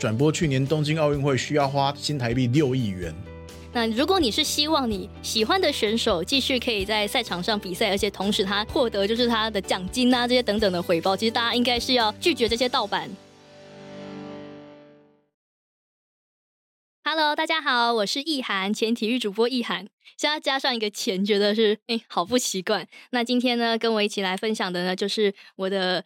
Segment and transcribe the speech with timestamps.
[0.00, 3.14] 转播去年东京奥运会需要花新台币六亿元。
[3.70, 13.10] 那如果你是希望你喜欢的选手继续可以在赛场上比赛，而且同时他获得就是他的奖金啊这些等等的回报，其实大家应该是要拒绝这些盗版。
[17.04, 19.86] Hello，大家好，我是易涵，前体育主播易涵。
[20.16, 22.86] 现在加上一个前，觉得是哎，好不习惯。
[23.10, 26.04] 那今天呢，跟我一起来分享的呢，就是我的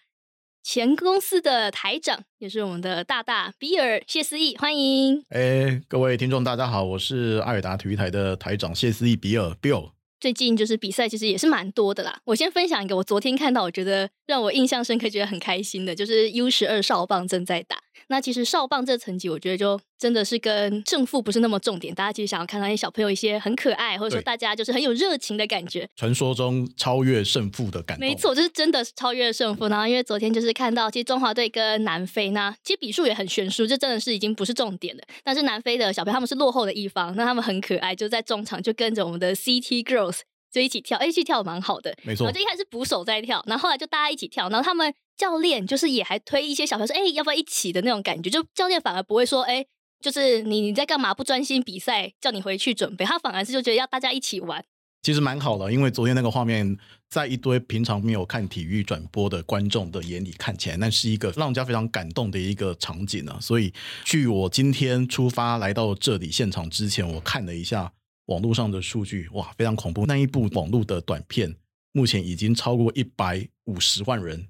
[0.64, 5.22] 前公司的台长，也是我们的大大比尔谢思义，欢迎。
[5.28, 9.90] 哎，各位听众，大家好，我是艾尔达体育台的台长谢思义比尔 Bill。
[10.18, 12.18] 最近就是比赛，其实也是蛮多的啦。
[12.24, 17.76] 我先分享一个，我昨天看到，我觉得让我印象深刻，觉得很开心的，就是 U 十二少棒正在打。
[18.08, 25.88] 那其实少棒这层级，我觉得就真的是跟胜负不是那么重点，大家其实想要看到一些小朋友一些很可爱，或者说大家就是很有热情的感觉。
[25.96, 29.68] 传说中超越胜负的感觉，没错，就是真的超越胜负。
[29.68, 35.02] 然后因为昨天就是看到，其实中华队跟南非呢，其实比数也很悬殊，这真的是已经不是重点了。
[35.22, 40.20] 但是南非的小朋友他们是落后的一方，那他们很可爱，就在中场就跟着我们的 CT Girls
[40.52, 42.30] 就一起跳，一起跳蛮好的，没错。
[42.30, 44.92] 就一开始捕手在跳，然后后来就大家一起跳，然后他们。
[45.16, 48.28] 教练就是也还推一些小朋友说，哎，要不要一起的那种感觉？
[48.28, 49.64] 就教练反而不会说，哎，
[50.00, 53.04] 就是你你在干嘛不专心比赛，叫你回去准备。
[53.04, 54.64] 他反而是就觉得要大家一起玩，
[55.02, 55.72] 其实蛮好的。
[55.72, 56.76] 因为昨天那个画面，
[57.08, 63.38] 在一堆平常没有看体育转播的观众的眼里看起来，那是一个让人家非常感动的一个场景啊。
[63.40, 63.72] 所以，
[64.04, 67.92] 据我今天出发来到这里现场之前，我看了一下
[68.26, 70.06] 网络上的数据，哇，非常恐怖。
[70.06, 71.54] 那一部网络的短片，
[71.92, 74.48] 目前已经超过一百五十万人。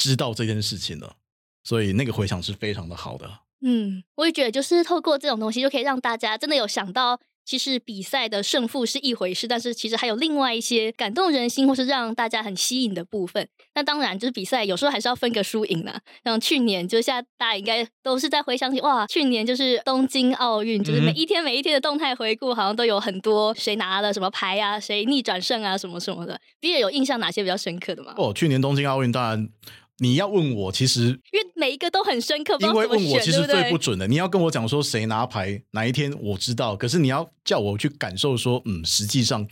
[0.00, 1.14] 知道这件事情了，
[1.62, 3.30] 所以那个回响是非常的好的。
[3.60, 13.46] 嗯，我也觉得，就是透过这种东西，就可以让大家真的有想到，其实比赛的胜负是一回事，但是其实还有另外一些感动人心或是让大家很吸引的部分。
[13.74, 16.00] 那当然，就是比赛有时候还是要分个输赢啦。
[16.24, 26.40] 像去年，就现在大家应该都是在回想起，哇，去年就是东京奥运，就是每一天每一天的动态回顾，好像都有很多谁拿了什么牌啊，谁逆转胜啊，什么什么的。
[26.58, 28.14] 比尔有印象哪些比较深刻的吗？
[28.16, 29.50] 哦，去年东京奥运当然。
[30.00, 34.08] 你要问我，其实因为每一个都很深刻，因为问我其实最不准的。
[34.08, 39.46] 你要跟我讲说谁拿牌哪一天我知道，可是你要叫我去感受说，嗯，实际上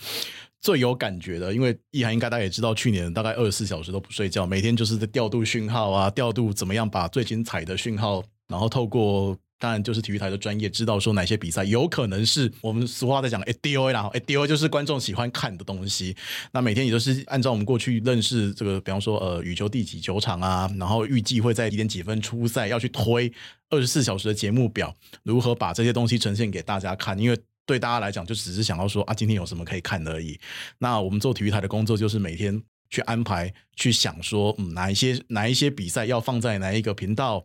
[0.60, 9.36] 最有感觉的，因为易涵应该大家也知道，去年大概二十四小时都不睡觉，每天就是在调度讯号啊，调度怎么样把最精彩的讯号，然后透过。
[9.58, 16.16] 当然，就是体育台的专业知道说哪些比赛有可能是我们俗话在讲 A D O 啦，A D O 就是观众喜欢看的东西。
[16.52, 23.32] 那每天也都是按照我们过去认识这个，比方说呃羽球第几球场啊，然后预计会在几点几分出赛，要去推
[23.68, 27.18] 二十四小时的节目表，如何把这些东西呈现给大家看？
[27.18, 27.36] 因为
[27.66, 30.38] 对大家来讲，就只是想要说啊，今天有什么可以看而已。
[30.78, 37.44] 那我们做体育台的工作，就是每天去安排，去想说，嗯，哪一些哪一些比赛要放在哪一个频道。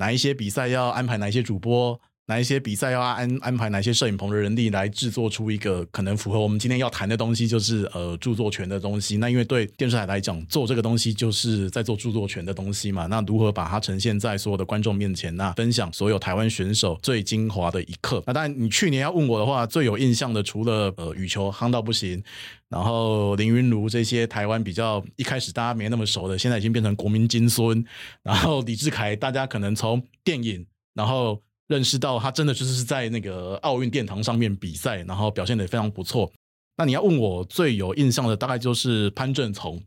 [0.00, 2.00] 哪一些比赛要安排哪一些主播？
[2.30, 9.16] 哪一些比赛要安安排哪些摄影棚的人力来制作出一个可能符合我们今天要谈的东西，就是呃著作权的东西。
[9.16, 13.08] 那因为对电视台来讲，做这个东西就是在做著作权的东西嘛。
[13.08, 15.34] 那如何把它呈现在所有的观众面前？
[15.34, 18.22] 那分享所有台湾选手最精华的一刻。
[18.24, 22.22] 那当然，你去年要问我的话，最有印象的除了呃羽球夯到不行，
[22.68, 27.84] 然后林云儒这些台湾比较一开始大家没那么熟的，现在已经变成国民金孙。
[28.22, 30.64] 然后李志凯，大家可能从电影，
[30.94, 31.42] 然后。
[31.70, 36.28] 认识到他真的就是在那个奥运殿堂上面比赛，然后表现的非常不错。
[36.76, 39.80] 那你要问我最有印象的，大概就是潘正从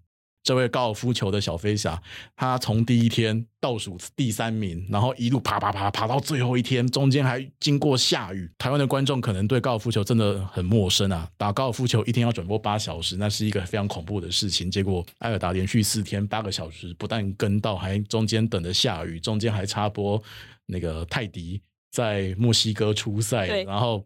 [0.43, 2.01] 这位高尔夫球的小飞侠。
[2.37, 8.49] 他从第一天倒数第三名，然后一路爬爬爬爬到最后一天，中间还经过下雨。
[8.57, 11.27] 台湾的观众可能对高尔夫球真的很陌生啊！
[11.35, 14.71] 打高尔夫球一天要转播八小时，那是一个非常恐怖的事情。
[14.71, 20.21] 结果埃尔达连续四天八个小时，不但跟到，还中间等着下雨，中间还插播
[20.65, 21.61] 那个泰迪。
[21.93, 24.03] 在墨西哥出赛，然后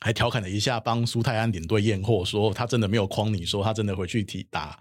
[0.00, 4.80] 还调侃了一下，帮苏泰安领队验货，说他真的没有诓你，说他真的回去踢打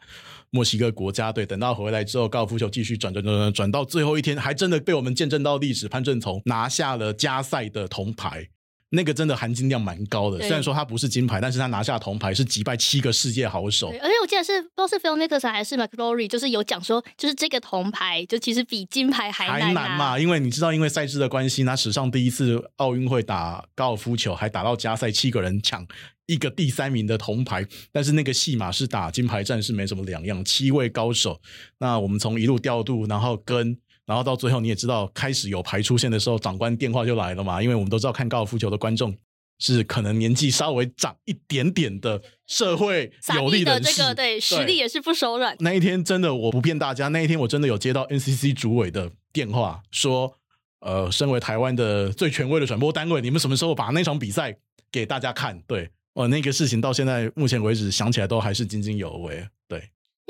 [0.50, 1.46] 墨西哥国家队。
[1.46, 8.48] 等到回来之后，高尔夫球继续转转转转，转到最后一天，还真的被我们见证到历史，潘正从拿下了加赛的铜牌。
[8.94, 13.88] 那个真的含金量蛮高的，虽然说他不是金牌，但是他拿下铜牌是击败七个世界好手。
[13.88, 25.88] 而且我记得是不知道是 Phil Mickelson 还是 McLaury，就是有讲说，就是这个铜牌就其实比金牌还还难嘛，因为你知道，因为赛制的关系，那史上第一次奥运会打高尔夫球还打到加赛，七个人抢
[26.26, 31.40] 一个第三名的铜牌，但是那个戏码是打金牌战是没什么两样，七位高手，
[31.78, 33.78] 那我们从一路调度，然后跟。
[34.06, 37.62] 然后到最后你也知道，开始有牌出现的时候，长官电话就来了嘛。
[37.62, 39.16] 因为我们都知道，看高尔夫球的观众
[39.60, 45.56] 是可能年纪稍微长一点点的社会有力的这个对实力也是不手软。
[45.60, 50.36] 那一天真的我不骗大家，那一天我真的有接到 NCC 主委的电话，说
[50.80, 54.58] 呃，身为台湾的最权威的转播单位，你们什么时候把那场比赛
[54.92, 55.62] 给大家看？
[55.68, 59.48] 对，哦，那个事情到现在目前为止想起来都还是津津有味。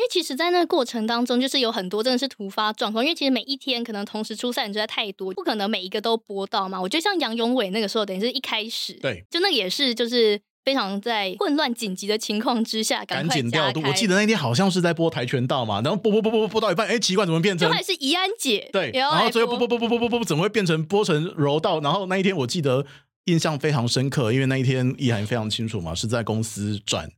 [0.02, 3.04] 对，因为其实，在那个过程当中，就是有很多真的是突发状况。
[3.04, 6.82] 因为其实每一天可能同时出赛人实在太多，不可能每一个都播到嘛。
[6.82, 10.42] 我觉得像杨永伟那个时候，等于是一开始，对，就那也是就是。
[10.64, 13.82] 非常在混乱紧急的情况之下，赶紧调度。
[13.82, 17.68] 我记得那天好像是在播跆拳道嘛，然后播播播播播到一半，哎，奇怪，怎么变成？
[17.68, 21.80] 就还是怡安姐对，然后最后播播播播播播播，怎么会变成播成柔道？
[21.80, 22.86] 然后那一天我记得
[23.26, 27.10] 印象非常深刻，因为那一天易涵非常清楚嘛，是在公司转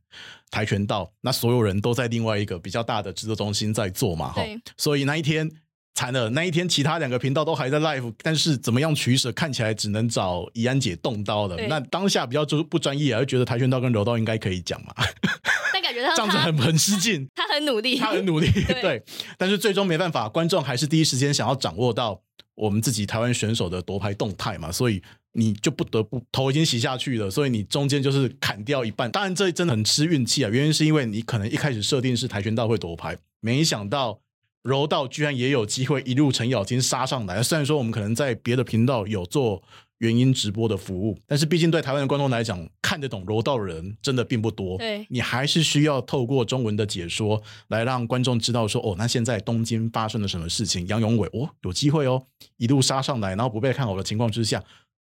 [0.54, 4.42] 跆拳道，那所有人都在另外一个比较大的制作中心在做嘛，哈，
[4.76, 5.50] 所以那一天。
[5.96, 11.56] 惨了，那一天其他两个频道都还在 live，但是怎么样取舍，看起来只能找怡安姐动刀了。
[11.68, 14.92] 那当下比较就不专业啊，就觉得跆拳道跟柔道应该可以讲嘛。
[15.72, 18.50] 但感觉他 这样子很很失敬， 他很努力，他很努力，
[18.82, 19.00] 对。
[19.38, 22.20] 但是最终没办法，观众还是第一时间想要掌握到
[22.56, 25.00] 我们自己台湾选手的夺牌动态嘛，所以
[25.34, 29.10] 你就不得不头已经洗下去了，所以你中间就是砍掉一半。
[29.10, 34.20] 当然这真的很吃运气啊，原因是因为你可能一开始设定是跆拳道会夺牌，没想到。
[34.64, 37.42] 柔道居然也有机会一路程咬金杀上来。
[37.42, 39.62] 虽然说我们可能在别的频道有做
[39.98, 44.78] 原音直播的服务，但是毕竟对台湾的观众来讲，看得懂柔道的人真的并不多。
[44.78, 50.86] 对，你还是需要透过中文的解说来让观众知道说，哦，那现在东京发生了什么事情？
[50.88, 52.24] 杨永伟哦，有机会哦，
[52.56, 54.64] 一路杀上来，然后不被看好的情况之下，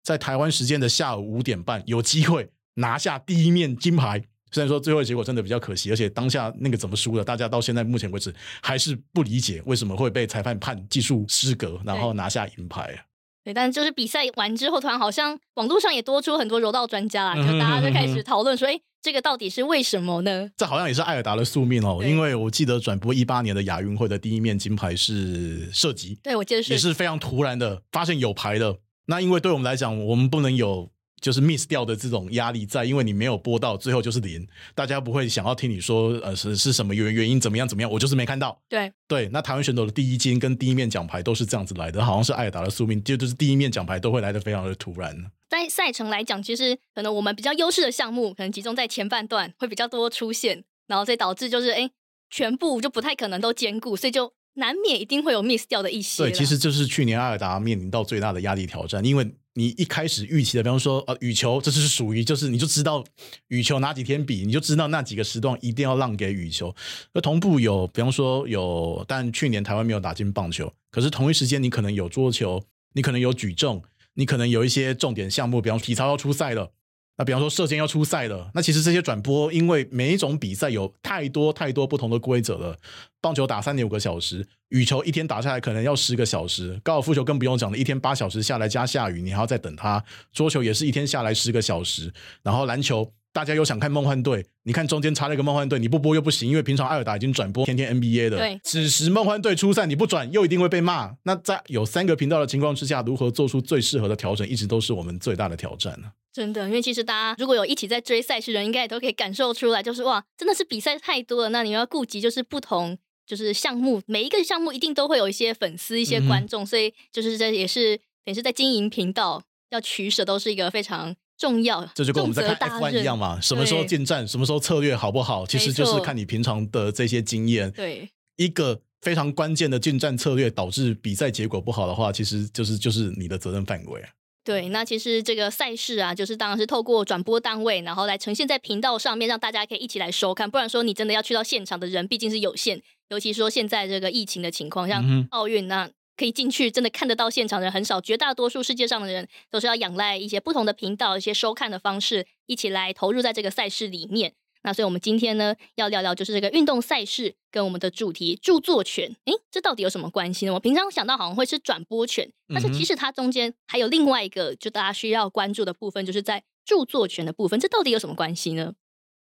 [0.03, 4.23] 在台湾时间的下午五点半，有机会拿下第一面金牌。
[4.53, 13.05] 虽然说最后结果真的比较可惜，而且当下那个怎么输的，大家到现在目前为止还是不理解为什么会被裁判判技术失格，然后拿下银牌。
[13.45, 28.77] 对，但就是比赛完之后，突然好像网络上也多出很多柔道专家啦，就大家就开始讨论说：“哎，这个到底是为什么呢？”这好像也是艾尔达的宿命哦，因为我记得转播一八年的亚运会的第一面金牌是射击，对我记得是也是非常突然的发现有牌的。
[29.07, 30.91] 那因为对我们来讲，我们不能有。
[31.21, 38.59] 就是 miss 掉的这种压力在，因为你没有播到，最后就是零，大家不会想要听你说，呃，是是什么原原因怎么样怎么样，我就是没看到。
[38.71, 45.15] 对对，那台湾选手的第一金跟第一面奖牌都是这样子来的，好像是艾尔达的宿命，就就是第一面奖牌都会来的非常的突然。
[45.51, 51.91] 在赛程来讲，其实可能我们比较优势的项目，可能集中在前半段会比较多出现，然后再导致就是哎，
[52.31, 56.23] 全部就不太可能都兼顾，所以就难免一定会有 miss 掉的一些。
[56.23, 59.29] 对，其实这是去年艾尔达面临到最大的压力挑战，因为。
[59.55, 63.05] 你一开始预期的，比方说，呃，羽球，这是属于，就是你就知道
[63.49, 66.73] 羽球哪几天比，你就知道那几个时段一定要让给羽球。
[67.13, 72.63] 那同步有，比方说有，但去年台湾没有打进棒球，可是同一时间你可能有桌球，
[72.95, 73.83] 你可能有举重，
[74.15, 76.71] 你可能有一些重点项目，比方体操要出赛了。
[77.21, 82.75] 那比方说射箭要出赛了，那其实这些转播，因为每一种比赛有太多太多不同的规则了。
[83.21, 90.03] 棒球打三点五个小时，羽球一天打下来可能要十个小时，高尔夫球更不用讲了，一天八小时下来加下雨，你还要再等它。
[90.33, 92.11] 桌球也是一天下来十个小时，
[92.43, 101.17] 然后篮球大家又想看梦幻队，你看中间插了一个梦幻队，你不播又不行，因为平常艾尔达已经转播天天 NBA 的，对，此时梦幻队出赛你不转又一定会被骂。
[101.25, 106.09] 那在有三个频道的情况之下，如何做出最适合的调整，一直都是我们最大的挑战呢？
[106.33, 111.49] 真的，因为其实大家如果有一起在追赛事的人，应该也都可以感受出来，就是哇，真的是比赛太多了。
[111.49, 112.97] 那你要顾及就是不同
[113.27, 121.85] 就是项目，每一个项目一定都会有一些粉丝、一些观众，所以就是这也是等于是在经营频道要取舍，都是一个非常重要。
[121.95, 127.71] 这就跟我们在看 F1 一样嘛，什么时候进站，什么时候策略好不好，其实就是看你平常的这些经验。
[127.73, 134.05] 对，一个非常关键的进站策略导致比赛结果不好的话，其实就是就是你的责任范围。
[134.51, 140.51] 对，那其实这个赛事啊，就是当然是透过转播单位，然后来呈现在频道上面，让大家可以一起来收看。
[140.51, 142.83] 不然说你真的要去到现场的人，毕竟是有限。
[143.11, 148.01] 尤其说现在这个疫情的情况，像奥运那可以进去，真的看得到现场的人很少。
[148.01, 154.33] 绝大多数世界上的人都是要仰赖一些不同的频道、一些收看的方式，一起来投入在这个赛事里面。
[154.63, 160.53] 那所以，我们今天呢，要聊聊就是这个运动赛事跟我们的主题著作权，诶，这到底有什么关系呢？
[160.53, 168.75] 我平常想到好像会是转播权，但是其实它中间还有另外一个，就大家需要关注的部分，就是在著作权的部分，这到底有什么关系呢？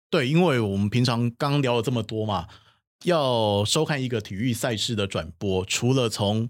[0.10, 2.48] 对，因为我们平常刚聊了这么多嘛，
[3.04, 6.50] 要收看一个体育赛事的转播，除了从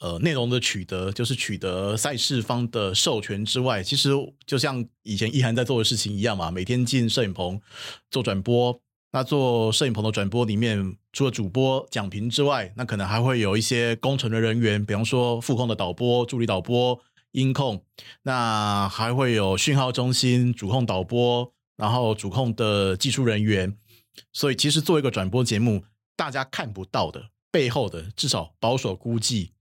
[0.00, 4.10] 呃，内容的取得就是取得赛事方的授权之外，其实
[4.46, 7.60] 就像以前易涵在做的事情一样嘛，每天进摄影棚
[8.10, 8.80] 做转播。
[9.12, 17.84] 那做摄影棚的转播里面，除了主播讲评之外，那可能还会有一些工程的人员，比方说副控的导播、助理导播、音控，
[18.24, 23.78] 那还会有讯号中心主控导播，然后主控的技术人员。
[24.32, 25.84] 所以，其实做一个转播节目，
[26.16, 29.53] 大家看不到的背后的，至少保守估计。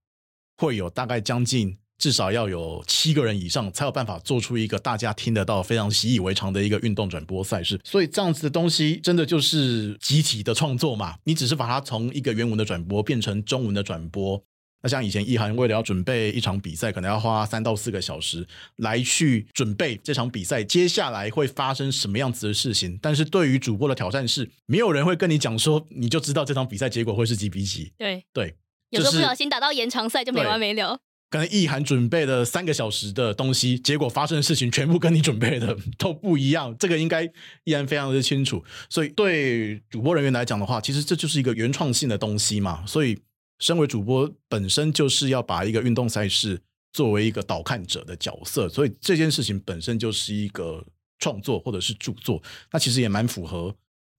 [0.63, 7.77] 会有大概将近至少要有七个人以上，才有办法做出一个大家听得到、非常习以为常的一个运动转播赛事。
[7.83, 11.17] 所以这样子的东西，真的就是集体的创作嘛？
[11.25, 14.41] 你只是把它从一个原文的转播变成中文的转播。
[14.81, 22.97] 那像以前易涵为了要准备一场比赛，可能要花三到四个小时来去准备这场比赛，接下来会发生什么样子的事情。
[23.01, 27.91] 但是对于主播的挑战是，没有人会跟你讲说，你就知道这场比赛结果会是几比几。
[27.97, 28.55] 对对，
[28.93, 30.99] 有时候不小心打到延长赛就没完没了。
[31.29, 36.75] 可能意涵准备了三个小时的东西，结果发生的事情全部跟你准备的 都不一样。
[36.77, 37.23] 这个应该
[37.63, 38.63] 依然非常的清楚。
[38.89, 42.85] 所以对主播人员来讲的话，其实这就是一个原创性的东西嘛。
[42.85, 43.19] 所以。
[43.59, 46.59] 身为主播，本身就是要把一个运动赛事
[46.91, 50.83] 作为一个导看者的角色，所以这件事情本身就是一个
[51.19, 52.41] 创作或者是著作。
[52.71, 53.73] 那其实也蛮符合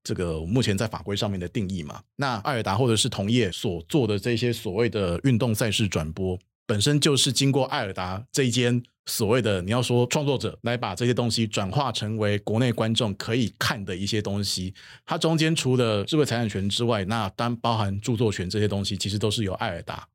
[0.04, 2.00] 这个目前在法规上面的定义嘛。
[2.14, 8.80] 那艾尔达或者是同业所做的这些所谓的运动赛事转播，本身就是经过艾尔达这一间。
[9.06, 14.73] 所谓的你要说创作者来把这些东西转化成为国内观众可以看的一些东西，
[15.04, 20.08] 它中间除了智慧财产权之外，那单包含著作权这些东西，其实都是由艾尔达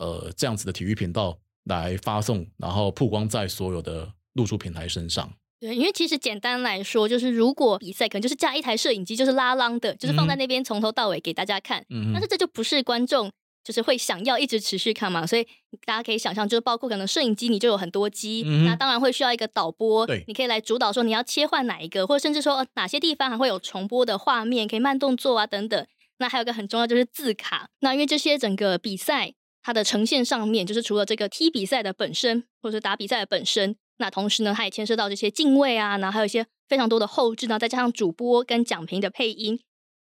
[0.00, 5.32] 呃这样子的体育频道来发送，然后曝光在所有的露出平台身上。
[5.64, 13.30] 对，因为其实简单来说，就是如果比赛可能就是架一台摄影机，就是拉浪的，就是放在那边从头到尾给大家看，但是这就不是观众。
[13.64, 15.42] 就是会想要一直持续看嘛，所以
[15.86, 25.86] 大家可以想象，就是包括可能摄影机你就有很多机，那当然会需要一个导播，你可以来主导说你要切换哪一个，或者甚至说哪些地方还会有重播的画面，可以慢动作啊等等。
[26.18, 39.60] 那还有个很重要就是字卡，那因为这些整个比赛它的呈现上面，就是除了这个踢比赛的本身，或者是打比赛的本身，那同时呢，它也牵涉到这些敬畏啊，然后还有一些非常多的后置呢，再加上主播跟讲评的配音。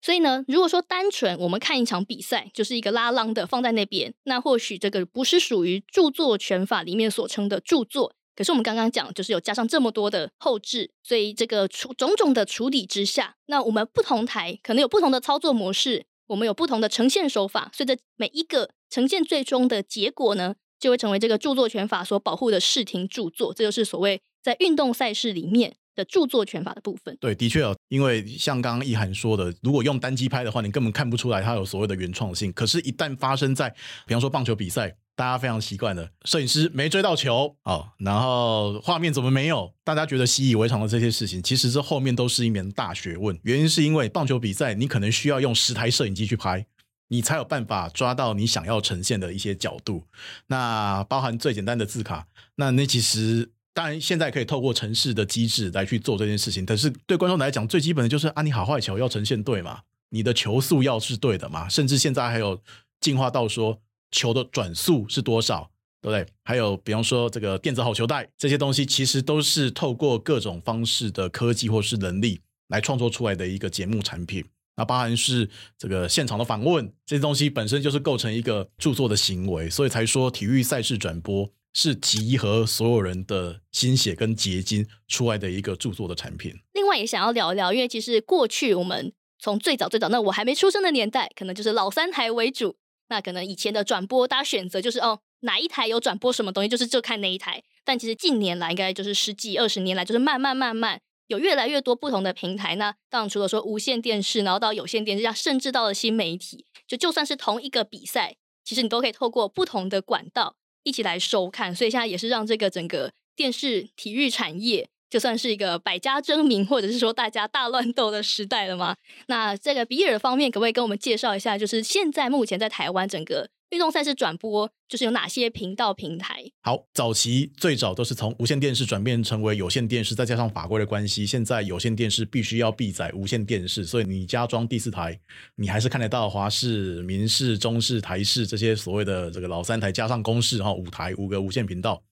[0.02, 8.14] 所以呢，如果说单纯我们看一场比赛，就是一个拉浪的放在那边，那或许这个不是属于著作权法里面所称的著作。
[8.36, 23.54] 可是我们刚刚讲，就是有加上这么多的后置，所以这个处种种的处理之下，那我们不同台可能有不同的操作模式，我们有不同的呈现手法，所以这每一个呈现最终的结果呢，就会成为这个著作权法所保护的视听著作。
[23.54, 25.76] 这就是所谓在运动赛事里面。
[25.96, 32.52] 的著作权法的部分，对，的确哦，因为像刚刚易涵说的，如果用单机拍的话，你根本看不出来它有所谓的原创性。
[32.52, 33.70] 可是，一旦发生在
[34.08, 39.72] 比方说棒球比赛，大家非常习惯的，摄影师没追到球哦，然后画面怎么没有？
[39.84, 43.40] 大家觉得习以为常的这些事情，其实这后面都是一门大学问。
[43.44, 46.66] 原因是因为棒球比赛，你可能需要用十台摄影机去拍，
[47.14, 50.04] 你才有办法抓到你想要呈现的一些角度。
[50.48, 53.52] 那包含最简单的字卡，那那其实。
[53.76, 59.80] 当然，现在可以透过城市的机制来去做这件事情，但是对观众来讲，最基本的就是啊，你好坏球要呈现对嘛，
[60.10, 62.62] 你的球速要是对的嘛，甚至现在还有
[63.02, 65.72] 进化到说球的转速是多少，
[66.04, 66.24] 对不对？
[66.44, 74.46] 还有比方说这个电子好球带这些东西，其实都是透过各种方式的科技或是能力来创作出来的一个节目产品。
[74.76, 81.50] 那包含是这个现场的访问这些东西，本身就是构成一个著作的行为，所以才说体育赛事转播。
[81.76, 86.54] 是集合所有人的心血跟结晶出来的一个著作的产品。
[86.74, 92.76] 另外也想要聊一聊，因为其实过去我们从最早最早，那我还没出生的年代，可能就是老三台为主。
[93.10, 97.64] 那可能以前的转播，大家选择就是哦，哪一台有转播什么东西，就是就看那一台。
[97.84, 102.76] 但其实近年来，应该就是十几二十年来，就是慢慢慢慢有越来越多不同的平台。
[102.76, 110.56] 那当然除了说无线电视，然后到有线电视，甚至到了新媒体，就就算是同一个比赛，其实你都可以透过不同的管道。
[110.86, 118.94] 一起来收看，所以现在也是让这个整个电视体育产业，就算是一个百家争鸣，或者是说大家大乱斗的时代了吗？
[119.28, 126.44] 那这个比尔方面，可不可以跟我们介绍一下，就是现在目前在台湾整个运动赛事转播，就是有哪些频道平台？
[126.62, 135.20] 好，早期最早都是从无线电视转变成为有线电视，再加上法规的关系，现在有线电视必须要闭载无线电视，所以你加装第四台，
[135.56, 142.04] 你还是看得到华视、民视、中视、台视这些所谓的这个老三台，加上公视哈五台五个无线频道。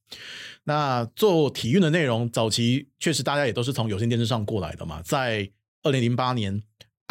[0.63, 5.47] 那做体育的内容，早期确实大家也都是从有线电视上过来的嘛，在
[5.83, 6.63] 二零零八年。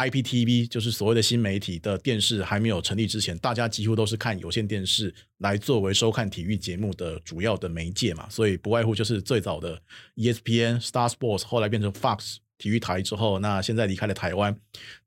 [0.09, 9.81] IPTV 就是所谓的新媒体的电视还没有成立之前，大家几乎都是看有线电视来作为收看体育节目的主要的媒介嘛，所以不外乎就是最早的
[10.15, 14.55] ESPN、Star Sports，后来变成 Fox 体育台之后，那现在离开了台湾，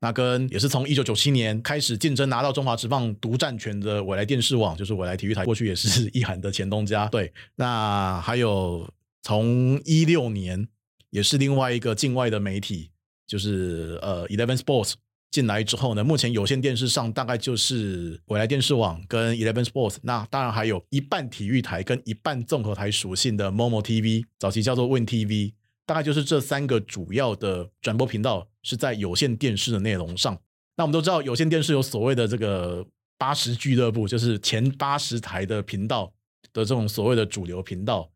[0.01, 8.89] 那跟也是从一九九七年开始竞争拿到中华职棒独占权的未来电视网，就是未来体育台，过去也是意涵的前东家，对，那还有
[9.23, 10.67] 从一六年
[11.11, 12.91] 也是另外一个境外的媒体。
[13.35, 14.93] 就是呃，Eleven Sports
[15.33, 25.53] 进来之后呢，目前有线电视上大概就是未来电视网跟 Eleven Sports，那当然还有一半体育台跟一半综合台属性的 Momo TV，早期叫做 Win TV，
[25.85, 30.39] 大概就是这三个主要的转播频道是在有线电视的内容上。
[30.77, 32.87] 那我们都知道有线电视有所谓的这个
[33.19, 36.13] 八十俱乐部，就是前八十台的频道
[36.53, 38.09] 的这种所谓的主流频道。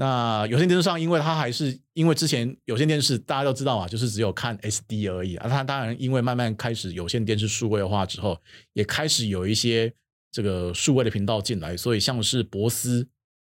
[0.00, 5.48] 那有线电视上，因为它还是因为之前有线电视大家都知道嘛，就是只有看 SD 而已啊。
[5.48, 8.40] 它当然因为慢慢开始有线电视数位化之后，
[8.74, 9.92] 也开始有一些
[10.30, 13.08] 这个数位的频道进来，所以像是博斯，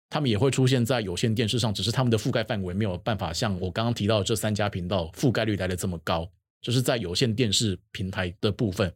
[0.09, 6.25] 他们也会出现在有线电视上，只是他们的覆盖范围没有办法像我刚刚提到这三家频道覆盖率来的这么高，
[6.61, 8.93] 就是在有线电视平台的部分。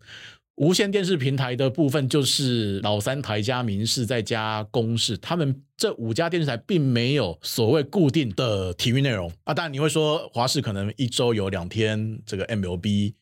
[0.62, 9.56] 无线电视平台的部分就是老三台加民视再加公视，他们这五家电视台并没有所谓固定的体育内容啊。
[9.56, 13.15] 当然你会说华视可能一周有两天这个 MLB。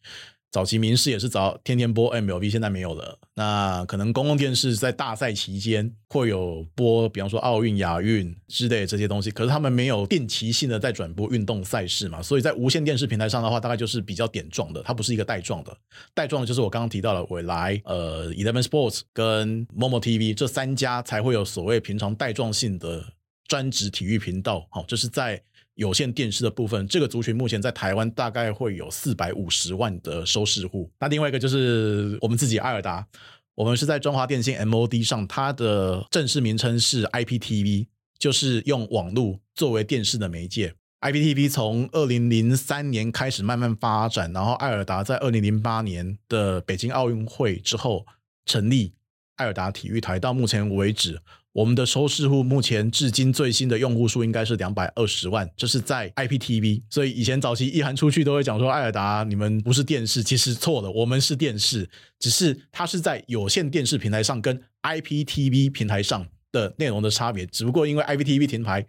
[0.51, 3.20] 早期民视也是早天天播 MLB，现在没有了。
[3.36, 12.20] 那可能公共电视在大赛期间会有播，比方说奥运、亚运之类这些东西，可是他们没有定期性的在转播运动赛事嘛。
[12.20, 15.77] 所以在无线电视平台上的话，大概就是比较点状的，它不是一个带状的。
[16.15, 23.06] 带状的就是我刚刚提到的未来、呃，Eleven Sports 跟 Momo TV 这三家才会有所谓平常带状性的
[23.48, 24.68] 专职体育频道。
[24.72, 25.44] 好，这是在。
[25.79, 30.91] 有线电视的部分，这个族群目前在台湾大概会有四百五十万的收视户。
[31.00, 33.07] 那另外一个就是我们自己艾尔达，
[33.55, 40.75] 我们是在中华电信 MOD 上，它的正式名称是 IPTV，就是用网络作为电视的媒介。
[41.00, 48.05] IPTV 从二零零三年开始慢慢发展，然后艾尔达在二零零八年的北京奥运会之后
[48.45, 48.93] 成立
[49.38, 51.21] 艾尔达体育台，到目前为止。
[51.59, 56.83] 我们的收视户目前至今最新的用户数应该是两百二十万，这是在 IPTV。
[56.89, 67.45] 所以以前早期一涵出去都会讲说，艾尔达你们不是电视，其实错了，我们是电视，只是它是在有线电视平台上跟 IPTV 平台上的内容的差别。
[67.47, 68.87] 只不过因为 IPTV 平台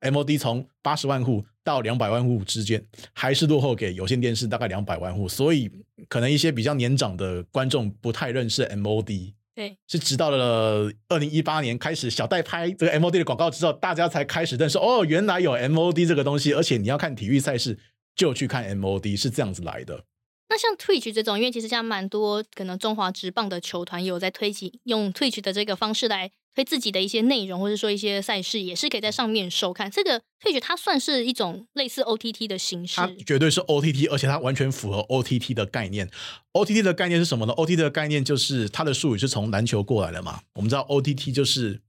[0.00, 5.70] MOD 从八十万户到两百万户之间，还是落后给有线电视大概两百万户，所以
[6.08, 9.34] 可能一些比较年长的观众不太认识 MOD。
[9.54, 17.78] 对，是直到了二零一八年开始小戴拍这个 MOD 的广告之后，大家才开始认识哦，原来有 MOD 这个东西，而且你要看体育赛事
[18.14, 20.04] 就去看 MOD，是这样子来的。
[20.48, 26.30] 那像 Twitch 这种，因为其实像蛮多可能中华职棒的球团有在推起用 Twitch 的这个方式来。
[26.54, 29.90] 推自己的一些内容，或者说一些赛事，也是可以在上面收看。
[29.90, 36.10] 这个退学它算是一种类似 OTT 的形式，它绝对是 OTT，而且它完全符合 OTT 的概念。
[36.52, 40.40] OTT 的概念是什么呢？OTT 的概念就是它的术语是从篮球过来的嘛。
[40.54, 41.80] 我们知道 OTT 就是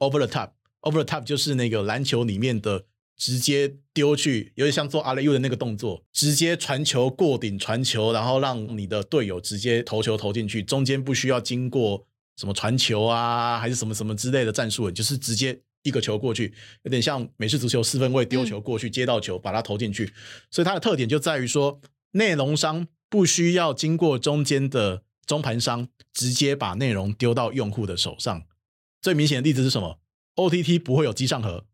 [0.00, 12.07] Over the Top，Over the Top 就是那个篮球里面的直接丢去，有点像做阿雷 U 的那个动作，直接传球过顶传球，然后让你的队友直接投球投进去，中间不需要经过。
[12.38, 20.12] 什么传球啊，还是什么什么之类的战术，就是直接一个球过去，有点像美式足球四分卫丢球过去，接到球把它投进去。
[20.50, 21.80] 所以它的特点就在于说，
[22.12, 28.44] 内容商不需要经过中间的中盘商，直接把内容丢到用户的手上。
[29.02, 30.00] 最明显的例子是什么
[30.36, 31.66] ？OTT 不会有机上盒。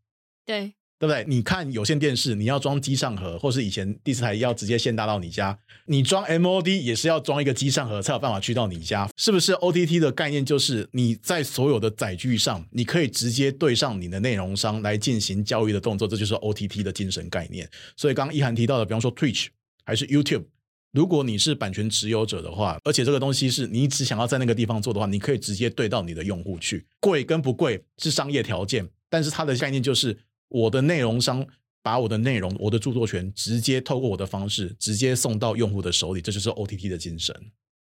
[0.45, 0.74] 对。
[0.97, 1.25] 对不对？
[1.27, 17.69] 你看有线电视，你要装机上盒，或是以前第四台要直接线搭到你家，你装 MOD 也是要装一个机上盒才有办法去到你家，是不是？OTT 的概念就是你在所有的载具上，你可以直接对上你的内容商来进行交易的动作，这就是 OTT 的精神概念。
[17.97, 19.47] 所以刚刚一涵提到的，比方说 Twitch
[19.83, 20.45] 还是 YouTube，
[20.93, 30.17] 如果你是版权持有者的话，而且这个东西是你只想要在那个地方做的话，你可以直接对到你的用户去，贵跟不贵是商业条件，但是它的概念就是。
[30.49, 31.45] 我的内容商
[31.81, 37.35] 把我的内容、我的著作权直接透过我的方式直接送到用户的手里，这就是 OTT 的精神。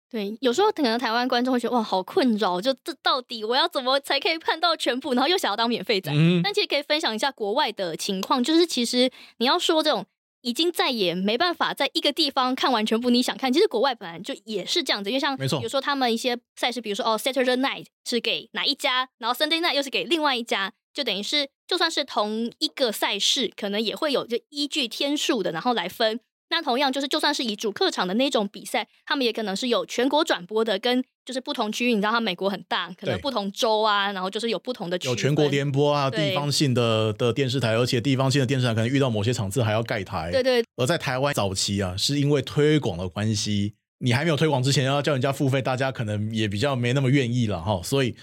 [0.09, 5.15] 对，有时候可能台湾观众会觉得哇，好困扰，就这到底我要怎么才可以看到全部？
[5.15, 6.13] 然后又想要当免费仔。
[6.45, 10.07] 但其实可以分享一下国外的情况，就是其实你要说这种
[10.43, 20.73] 已经再也没办法在一个地方看完全部你想看，其实国外本来就也是这样子，因为像比如说他们一些赛事，比如说哦，Saturday Night 是给哪一家，然后 Sunday Night 又是给另外一家。
[20.97, 26.19] 就等于是，就算是同一个赛事，可能也会有就依据天数的，然后来分。
[26.49, 31.91] 那同样就是，就算是以主客场的那种比赛，他们也可能是有全国转播的，跟就是不同区域。
[31.91, 34.97] 你知道，它美国很大，可能不同州啊，然后就是有不同的。
[35.03, 40.31] 有全国联播啊，地方性的的电视台，而且地方性的电视台可能遇到某些场次还要盖台。
[40.33, 40.65] 对对。
[40.77, 48.17] 而在台湾早期啊，是因为推广的关系，你还没有推广之前要叫人家付费，大家可能也比较没那么愿意了哈，所以。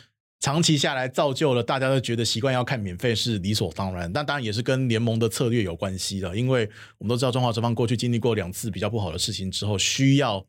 [0.43, 6.35] 长期下来，造就了大家都觉得习惯要看免费是理所当然，但当然也是跟联盟的策略有关系的。
[6.35, 10.45] 因为我们都知道中华职棒过去经历过两次比较不好的事情之后，需要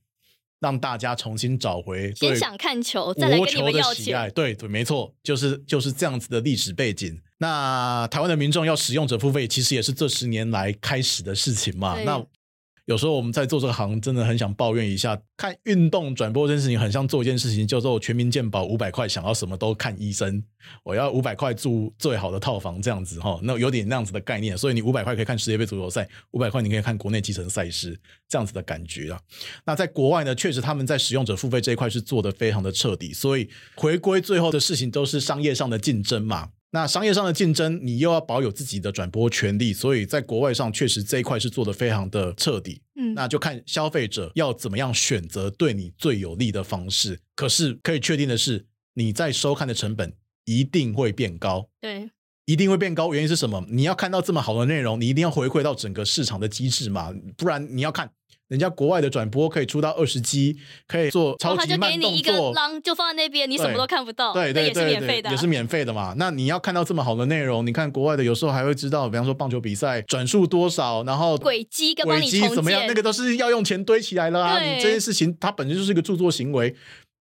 [0.59, 4.29] 让大家重新找回先想看球，再来跟你们要钱。
[4.35, 7.17] 对对，没错，就是就是这样子的历史背景。
[7.39, 11.97] 那台湾的民众要使用者付费，其实也是这十年来开始的事情嘛。
[12.03, 12.21] 那
[12.87, 20.45] 有时候我们在做这个行，真的很想抱怨一下，看运动转播这件事情，很像做一件事情，叫做全民健保五百块，想要什么都看医生，
[20.83, 24.57] 我要五百块住最好的套房这样子哈，那有点那样子的概念。
[24.57, 29.19] 所以你五百块可以看世界杯足球赛，五百块你可以看国内基层赛事这样子的感觉啊。
[29.65, 36.51] 那在国外呢，确实他们在使用者付费这一块是做的非常的彻底，所以回归最后的事情都是商业上的竞争嘛。
[36.75, 42.83] 那商业上的竞争，你又要保有自己的转播权利，所以在国外上确实这一块是做的非常的彻底。
[42.97, 47.21] 嗯，那就看消费者要怎么样选择对你最有利的方式。
[47.37, 50.15] 可是可以确定的是，你在收看的成本
[50.47, 51.69] 一定会变高。
[51.81, 52.11] 对，
[52.45, 53.15] 一定会变高。
[53.15, 53.65] 原因是什么？
[53.71, 58.11] 你要看到这么好的内容，你一定要回馈到整个市场的机制嘛，不然你要看。
[58.55, 64.33] 人家国外的转播可以出到二十 G，可以做超级慢动作，就放在那边，你什么都看不到。
[64.33, 66.15] 对对对，也是免费的，也是免费的嘛。
[66.17, 74.63] 那你要看到这么好的内容，你看国外的有时候还会知道，比方说棒球比赛转速多少，然后轨迹跟轨迹怎么样，那个都是要用钱堆起来了啊。
[74.63, 76.73] 你这件事情它本身就是一个著作行为，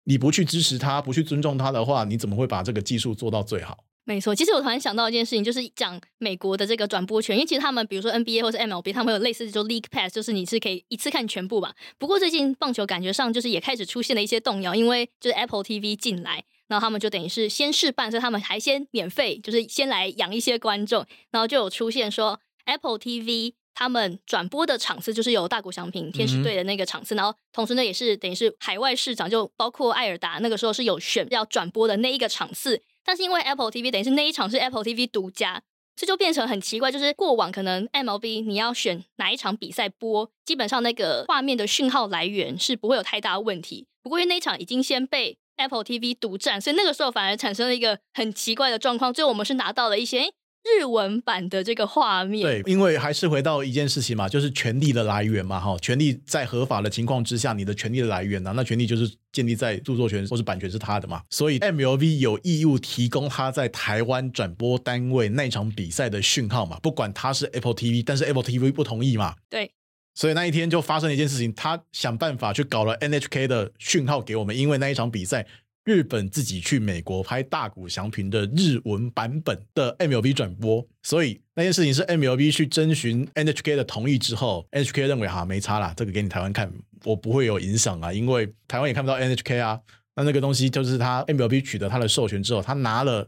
[0.04, 3.78] 你不去支持它，不去尊重它的话，你怎么会把这个技术做到最好？
[4.06, 11.74] 没错，其实我突然想到一件事情，就是讲美国的这个转播权，因为其实他们比如说 NBA 或是 MLB，他们有类似就 League Pass，就是你是可以一次看全部吧。
[11.98, 32.82] 不过最近棒球感觉上就是也开始出现了一些动摇，因为就是 Apple TV 进来，然后他们就等于是先试办，所以他们还先免费，就是先来养一些观众，然后就有出现说 Apple TV 他们转播的场次就是有大谷翔平天使队的那个场次，然后同时呢也是等于是海外市场，就包括艾尔达那个时候是有选要转播的那一个场次。
[33.04, 35.62] 但是因为 Apple TV 等于是那一场是 Apple TV 独家，
[35.96, 36.92] 这就变成很奇怪。
[36.92, 43.86] 就是过往可能 MLB 你要选哪一场比赛播，基本上那个画面的讯号来源是不会有太大问题。
[44.02, 49.14] 不过因为那一场已经先被 Apple TV 独占，所以那个时候反而产生了一个很奇怪的状况。
[49.14, 50.34] 最后我们是拿到了一些。
[50.64, 69.72] 日文版的这个画面，对，因为还是回到一件事情嘛，就是权力的来源嘛，哈，权力在合法的情况之下，你的权利的来源呢，那权利就是建立在著作权或是版权是他的嘛，所以 MLV 有义务提供他在台湾转播单位那场比赛的讯号嘛，不管他是 Apple TV，但是 Apple TV 不同意嘛，对，
[70.16, 75.46] 所以那一天就发生了一件事情，他想办法去搞了 NHK 的讯号给我们，因为那一场比赛。
[75.86, 86.72] 日本自己去美国拍大谷翔平的日文版本的 MLB 转播，所以那件事情是 MLB 去征询 NHK 的同意之后，NHK 认为哈没差啦，这个给你台湾看，
[87.04, 89.80] 我不会有影响啊，因为台湾也看不到 NHK 啊。
[90.16, 93.28] 那那个东西就是他 MLB 取得他的授权之后，他拿了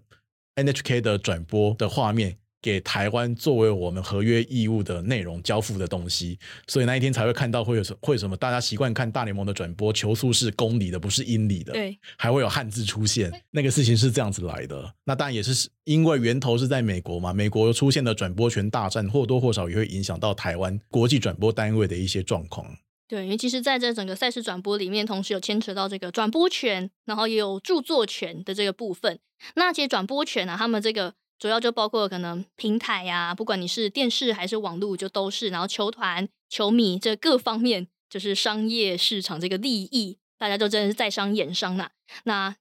[0.55, 2.37] NHK 的转播的画面。
[2.65, 8.35] 给台湾作为我们合约义务的内容交付的东西，所以那一天才会看到会有什会什么？
[8.35, 11.73] 大家习惯看大联盟的转播，球速是公里的，不是英里的。
[11.73, 14.91] 对，还会有汉字出现，那个事情是这样子来的。
[15.03, 22.75] 那当然也是因为源头是在美国嘛，美国出现的转播权大战，或多或少也会影响到台湾国际转播单位的一些状况。
[23.07, 29.19] 对，因为其实在这整个赛事转播里面，同时有牵扯到这个转播权，然后也有著作权的这个部分。
[29.53, 31.13] 那其实转播权啊，他们这个。
[31.37, 35.49] 主要就包括可能平台呀，不管你是电视还是网络，就都是。
[35.49, 41.89] 然后球团、球迷这各方面，就是商业市场这个利益，大家就真的是在商言商呐。
[42.23, 42.55] 那。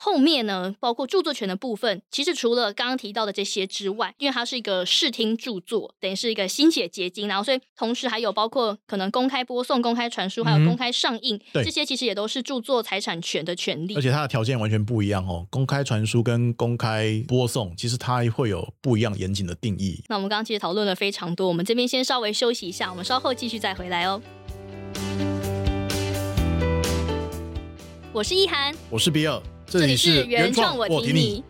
[0.00, 13.96] 后面呢，包括著作权的部分，其实除了刚刚提到的这些之外，因为它是一个视听著作，等于是一个心血结晶，然后所以同时还有包括可能公开播送、公开传输，还有公开上映，这些其实也都是著作财产权的权利。
[13.96, 20.00] 而且它的条件完全不一样哦，公开传输跟公开播送，其实它会有不一样严谨的定义。
[20.08, 24.22] 那我们刚刚其实讨论了非常多，我们这边先稍微休息一下，我们稍后继续再回来哦。
[28.12, 29.42] 我是一涵，我是比尔。
[29.70, 31.44] 这里是原创，我提你。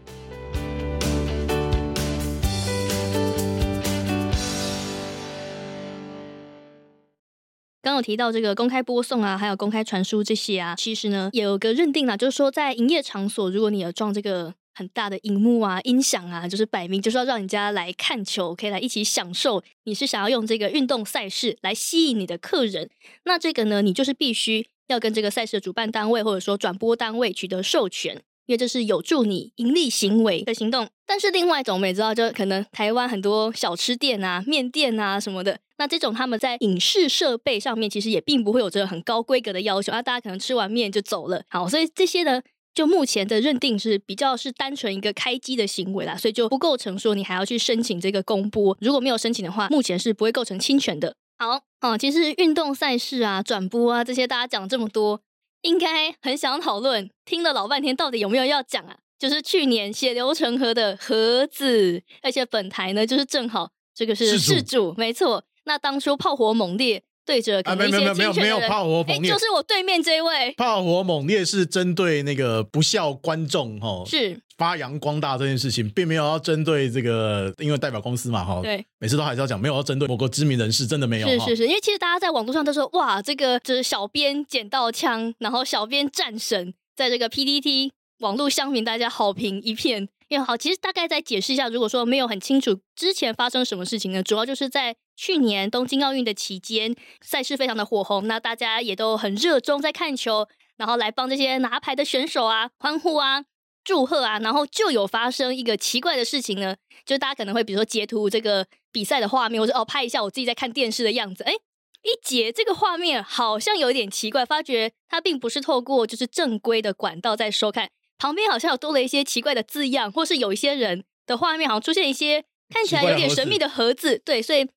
[7.81, 19.63] 刚有提到这个公开播送啊，还有公开传输这些啊，其实呢也有个认定啊，就是说在营业场所，如果你有装这个很大的荧幕啊、音响啊，就是摆明就是要让人家来看球，可以来一起享受。
[19.85, 22.91] 你是想要用这个运动赛事来吸引你的客人，
[23.27, 24.67] 那这个呢，你就是必须。
[24.89, 28.15] 要跟这个赛事的主办单位或者说转播单位取得授权，
[28.47, 30.89] 因为这是有助你盈利行为的行动。
[31.07, 41.43] 但是另外一种，我们也知道，就可能台湾很多小吃店啊、面店啊什么的，那这种他们在影视设备上面其实也并不会有着很高规格的要求，那大家可能吃完面就走了。
[41.49, 42.43] 好，所以这些呢，
[42.75, 48.77] 就目前的认定是比较是单纯一个开机的行为啦，所以就不构成说你还要去申请这个公播。
[48.81, 51.15] 如果没有申请的话，目前是不会构成侵权的。
[51.39, 55.23] 好，哦，其实运动赛事啊、转播啊这些，大家讲这么多，
[55.63, 58.99] 应该很想讨论，听了老半天，到底有没有要讲啊？
[59.19, 65.45] 就是去年血流成河的盒子，而且本台呢，就是正好这个是事主，没错。
[65.65, 67.05] 那当初炮火猛烈。
[67.29, 70.51] 对着可能一些没有没有炮火猛烈，就是我对面这位。
[70.57, 74.41] 炮火猛烈是针对那个不孝观众哈，是。
[74.57, 90.09] 发扬光大这件事情，并没有要针对这个，因为代表公司嘛哈，对，每次都还是要讲，没有要针对某个知名人士，真的没有，是是是，因为其实大家在网络上都说哇，这个就是小编捡到枪，然后小编战神，在这个 PPT 网络乡民大家好评一片。
[90.29, 103.45] 因为好，其实大概再解释一下，如果说没有很清楚之前发生什么事情呢，主要就是在去年东京奥运的期间，赛事非常的火红，那大家也都很热衷在看球，然后来帮这些拿牌的选手啊欢呼啊、
[103.83, 117.91] 祝贺啊，然后就有发生一个奇怪的事情呢，就是大家可能会比如说截图这个比赛的画面，或者哦拍一下我自己在看电视的样子，哎，一截这个画面好像有点奇怪，发觉它并不是透过就是正规的管道在收看。
[118.19, 124.23] 旁边好像有多了一些奇怪的字样，或是有一些人的画面，好像出现一些看起来有点神秘的盒子。
[124.25, 124.69] 对，所以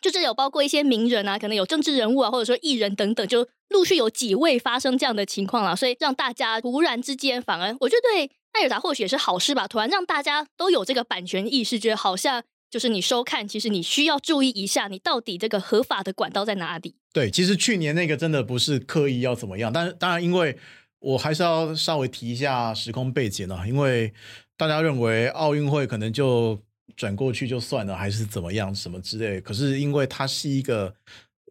[0.00, 5.74] 就这有包括一些名人啊，可能有政治人物啊，或者说艺人等等，就陆续有几位发生这样的情况了。
[5.74, 9.66] 所以让大家突然之间，反而我觉得对艾尔达或许也是好事吧。
[9.66, 16.96] 突然让大家都有这个版权意识，觉得好像就是你收看，其实你需要注意一下，你到底这个合法的管道在哪里。
[17.12, 20.58] 对，其实去年那个真的不是刻意要怎么样，但是当然因为。
[21.00, 24.12] 我还是要稍微提一下时空背景呢，因为
[24.56, 26.60] 大家认为奥运会可能就
[26.96, 29.40] 转过去就算了，还是怎么样什么之类。
[29.40, 30.94] 可是因为它是一个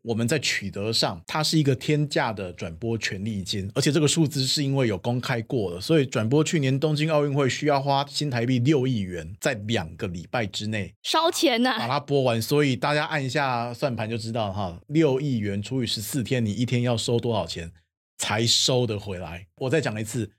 [0.03, 12.41] 我们在取得上，它是一个天价的转播权利金，而且这个数字是因为有公开过的，所以转播去年东京奥运会需要花新台币六亿元，在两个礼拜之内烧钱呐，把它播完。
[12.41, 17.71] 所以大家按一下算盘就知道哈，六亿元除以十四天，你一天要收多少钱？
[18.19, 19.45] 才收得回来。
[19.57, 20.31] 我再讲一次，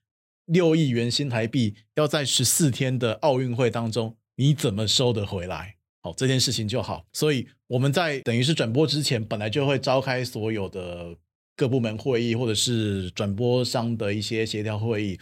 [0.46, 5.74] 六亿元新台币要在十四天的奥运会当中，你怎么收得回来？
[6.00, 7.04] 好，这件事情就好。
[7.12, 11.12] 所以我们在等于是转播之前，本来就会召开所有的
[11.56, 15.18] 各部门会议，或者是转播商的一些协调会议。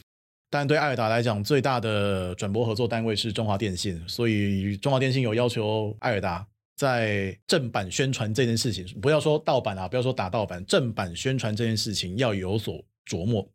[0.50, 6.46] 但对艾尔达来讲，最大的转播合作单位是中华电信，所以中华电信有要求艾尔达。
[6.76, 13.48] 在正版宣传这件事情，不要说盗版啊，不要说打盗版，正版宣传这件事情要有所琢磨。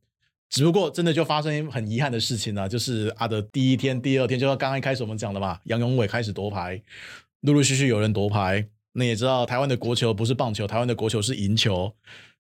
[0.51, 6.79] 只不过真的就发生很遗憾的事情呢，就是阿德第一天、第二天，就像刚刚一开始我们讲的嘛，杨永伟开始夺牌，
[7.39, 8.67] 陆陆续续有人夺牌。
[8.91, 11.91] 那也知道台湾的国球不是棒球，台湾的国球是银球，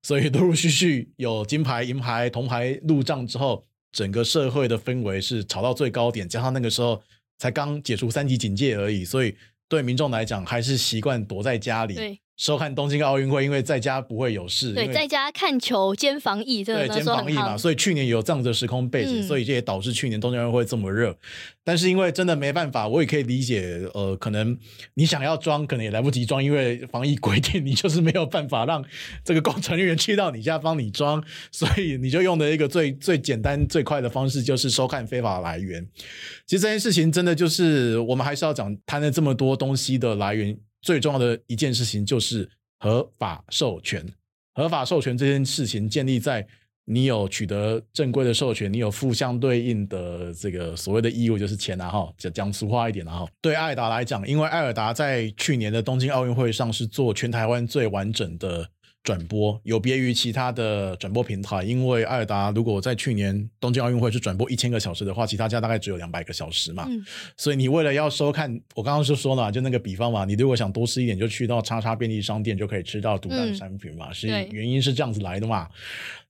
[0.03, 7.01] 所以陆陆续续有金牌、银牌、铜牌入账之后，整个社会的氛围是炒到最高点，加上那个时候
[7.39, 9.35] 才刚解除三级警戒而已，所以。
[9.69, 11.95] 对民众来讲，还是习惯躲在家里
[12.41, 14.73] 收看东京奥运会，因为在家不会有事。
[14.73, 17.55] 对，在家看球兼防疫，对，兼防疫嘛。
[17.55, 21.15] 所以去年有这样的时空背景，所以这也导致去年东京奥运会这么热。
[21.63, 24.57] 但是因为真的没办法，我也可以理解，呃，可能
[24.95, 28.83] 你想要装，可能也来不及装，因为防疫规定，你就是没有办法让
[29.23, 35.87] 这个工程人员去到你家帮你装，所以你就用的一个最 最简单最快的方式，就是收看非法来源。
[36.47, 44.05] 其实这件事情真的就是我们还是要讲谈了这么多东西的来源，最重要的一件事情就是合法授权。
[44.53, 46.47] 合法授权这件事情建立在。
[46.85, 53.27] 你有取得正规的授权，你有负相对应的这个所谓的义务，就是钱啊哈，讲讲俗话一点啊哈。
[53.39, 58.67] 对艾尔达来讲，因为艾尔达在去年的东京奥运会上是做全台湾最完整的。
[59.03, 66.87] 转播有别于其他的转播平台，因为艾尔达如果在去年东京奥运会是转播一千个小时的话，其他家大概只有两百个小时嘛。
[67.35, 74.13] 所以你为了要收看，我刚刚就说了，就那个比方嘛，你如果想多吃一点，就去到叉叉便利商店就可以吃到独占商品嘛。
[74.13, 75.67] 是原因是这样子来的嘛？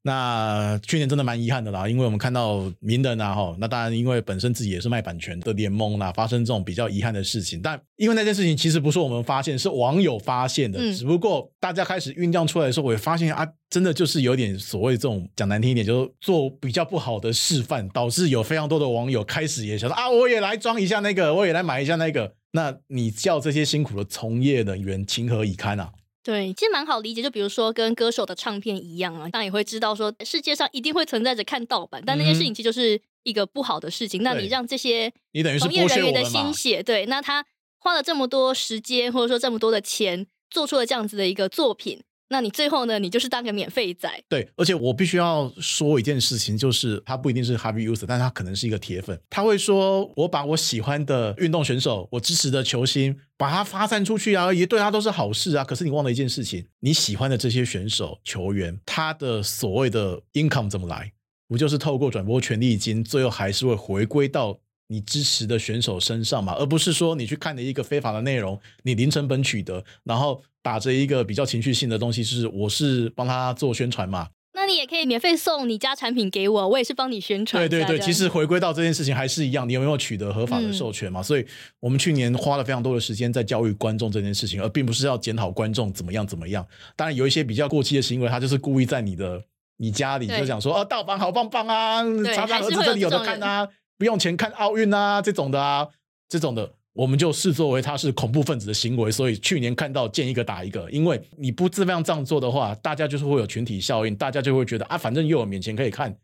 [0.04, 7.62] 那去年真的蛮遗憾的啦，因为我们看到名人啊哈，那当然因为本身自己也是卖版权的联盟啦，发生这种比较遗憾的事情。
[7.62, 22.34] 但因为那件事情其实不是我们发现，是网友发现的，只不过大家开始酝酿出来的时候，我也发现啊，真的就是有点所谓这种讲难听一点，就是做比较不好的示范，导致有非常多的网友开始也想说啊，我也来装一下那个，我也来买一下那个。
[22.54, 25.90] 那你叫这些辛苦的从业人员情何以堪啊？
[26.24, 34.22] 对，其实蛮好理解，就比如说跟歌手的唱片一样啊，当然也会知道说世界上一定会存在着看盗版，但那件事情其实就是一个不好的事情。
[34.22, 37.44] 那你让这些你等于是从业人员的心血，对，那他
[37.80, 42.00] 花了这么多时间或者说这么多的钱做出了这样子的一个作品，
[42.32, 44.10] 那你最后呢，你就是当个免费仔。
[44.30, 49.20] 对，而且我必须要说一件事情，就是他不一定是 heavy user，但他可能是一个铁粉。
[49.30, 61.12] 他会说：“我把我喜欢的运动选手，我支持的球星，把它发散出去啊，也对他都是好事啊。”可是你忘了一件事情，你喜欢的这些选手、球员，他的所谓的 income 怎么来？
[61.50, 64.58] 不就是透过转播权利金，最后还是会回归到
[64.92, 66.54] 你支持的选手身上嘛？
[66.60, 70.44] 而不是说你去看的一个非法的内容，你零成本取得，然后。
[70.64, 74.28] 打着一个比较情绪性的东西，是我是帮他做宣传嘛？
[74.54, 77.68] 那你也可以免费送你家产品给我，我也是帮你宣传。
[77.68, 81.24] 对对对，其实回归到这件事情还是一样，你有没有取得合法的授权嘛？
[81.24, 81.44] 所以
[81.80, 86.64] 我们去年花了非常多的时间在教育观众这件事情，而并不是要检讨观众怎么样怎么样。
[86.96, 89.44] 当然有一些比较过期的行为，他就是故意在你的
[89.78, 92.04] 你家里就讲说哦，盗版好棒棒啊，
[92.36, 93.68] 查查儿子这里有的看啊，
[94.02, 95.88] 不用钱看奥运啊这种的啊，
[96.28, 96.74] 这种的。
[96.94, 106.18] 我们就视作为他是恐怖分子的行为，所以去年看到见一个打一个，因为你不自量这样做的话，大家就是会有群体效应，大家就会觉得啊，反正又有免钱可以看，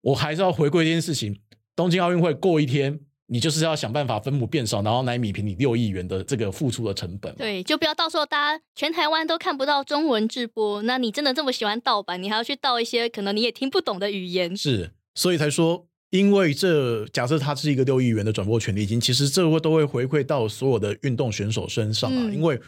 [0.00, 1.38] 我还是要回归一件事情。
[1.76, 7.32] 东京奥运会过一天，你就是要想办法分母变少，然后来米平你六亿元的这个付出的成本。
[7.36, 14.56] 对，就不要到时候大家全台湾都看不到中文直播，那你真的这么喜欢盗版，你还要去盗一些可能你也听不懂的语言。
[14.56, 15.87] 是，所以才说。
[16.10, 22.30] 因为这假设它是一个六亿元的转播权利金，其实这会都会回馈到所有的运动选手身上啊。
[22.32, 22.58] 因为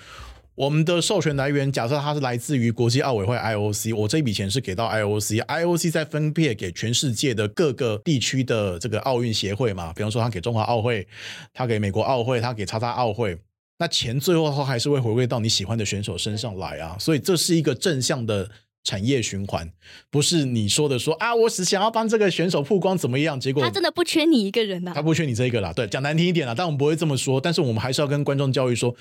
[0.54, 9.90] 我们的授权来源，假设它是来自于国际奥委会 IOC，我这笔钱是给到 IOC，IOC 再分配给全世界的各个地区的这个奥运协会嘛。
[9.94, 11.08] 比方说，他给中华奥会，
[11.54, 13.38] 他给美国奥会，他给叉叉奥会，
[13.78, 16.94] 那钱最后还是会回归到你喜欢的选手身上来啊。
[17.00, 18.50] 所以这是一个正向的。
[18.84, 19.70] 产业循环
[20.10, 23.38] 不是你说的说啊，我只想要帮这个选手曝光怎么样？
[23.38, 25.72] 结果他真的不缺你一个人呐，他不缺你这一个啦。
[25.72, 27.40] 对，讲难听一点啦，但我们不会这么说。
[27.40, 28.94] 但是我们还是要跟观众教育说，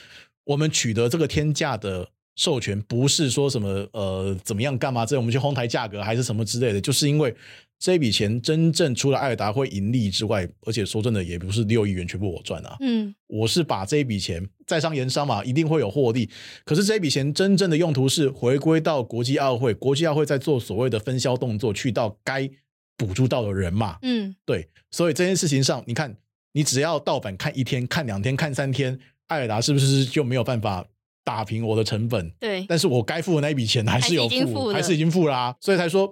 [0.46, 2.10] 我们取得这个天价的。
[2.36, 7.36] 授权不是说什么呃怎么样干嘛，这我们去哄抬价格还是什么之类的，就是因为
[7.80, 16.30] 这笔钱真正除了艾尔达会盈利之外，而且说真的也不是六亿元全部我赚啊，嗯，我是把这一笔钱在商言商嘛，一定会有获利。
[16.66, 22.50] 可是这一笔钱真正的用途是回归到国际奥会，国际奥会在做所谓的分销动作，去到该
[22.98, 26.14] 补助到的人嘛，嗯，对，所以这件事情上，你看
[26.52, 30.86] 你只要盗版看一天、看两天、看三天，艾尔达是不是就没有办法？
[31.22, 36.12] 打平我的成本，对，但是我该付的那一笔钱还是有付，还是已经付啦，所以才说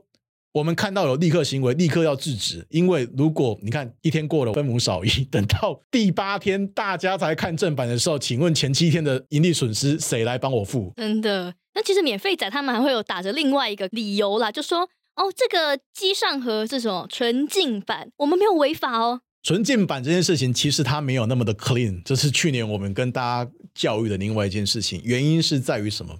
[0.57, 10.91] 我们看到有立刻行为，立刻要制止，因为如果你看一天过了分母少一，等到第八天大家才看正版的时候，请问前七天的盈利损失谁来帮我付？
[10.97, 14.79] 真的，那其实免费仔他们还会有打着另外一个理由啦，就说
[15.15, 19.21] 哦，这个机上盒是什么纯净版，我们没有违法哦。
[19.43, 24.99] 纯净版这件事情其实它没有那么的 clean，这是去年我们跟大家教育的另外一件事情。
[25.05, 26.17] 原因是在于什么？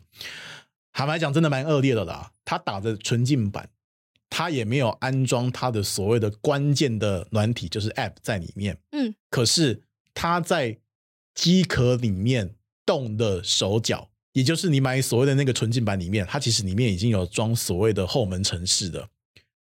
[0.93, 2.32] 坦白讲，真的蛮恶劣的啦。
[2.45, 3.69] 他打着纯净版，
[4.38, 8.78] 他也没有安装它的所谓的关键的软体，就是 app 在里面。
[8.91, 9.82] 嗯，可是
[10.13, 10.78] 它在
[11.34, 12.54] 机壳里面
[12.86, 19.10] 动的手脚，也就是你买所谓的那个纯净版里面，它其实里面已经有装所谓的后门程式的。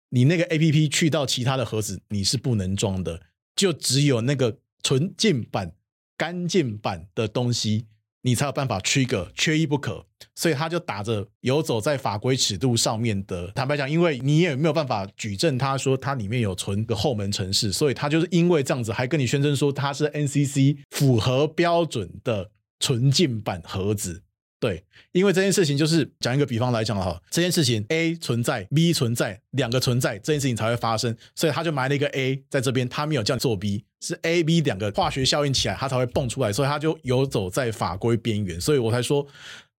[0.09, 3.23] 你那个 app 去到其他的盒子，你是不能装的。
[3.55, 5.73] 就只有那个纯净版、
[6.15, 7.87] 干净版的东西，
[8.21, 10.05] 你才有办法 trigger，缺一不可。
[10.35, 13.51] 所以他就打着游走在法规尺度上面的。
[13.55, 24.23] 坦白讲，因为你也没有办法举证，他说他里面有存个后门城市，所以他就是因为这样子，还跟你宣称说他是 NCC 符合标准的纯净版盒子。
[24.59, 39.25] 对，因为这件事情就是讲一个比方来讲哈，这件事情 A 存在，B 存在，两个存在，这件事情才会发生，所以他就埋了一个 A 在这边，他没有这样做 B，是 A、B 两个化学效应起来，它才会蹦出来，所以他就游走在法规边缘，所以我才说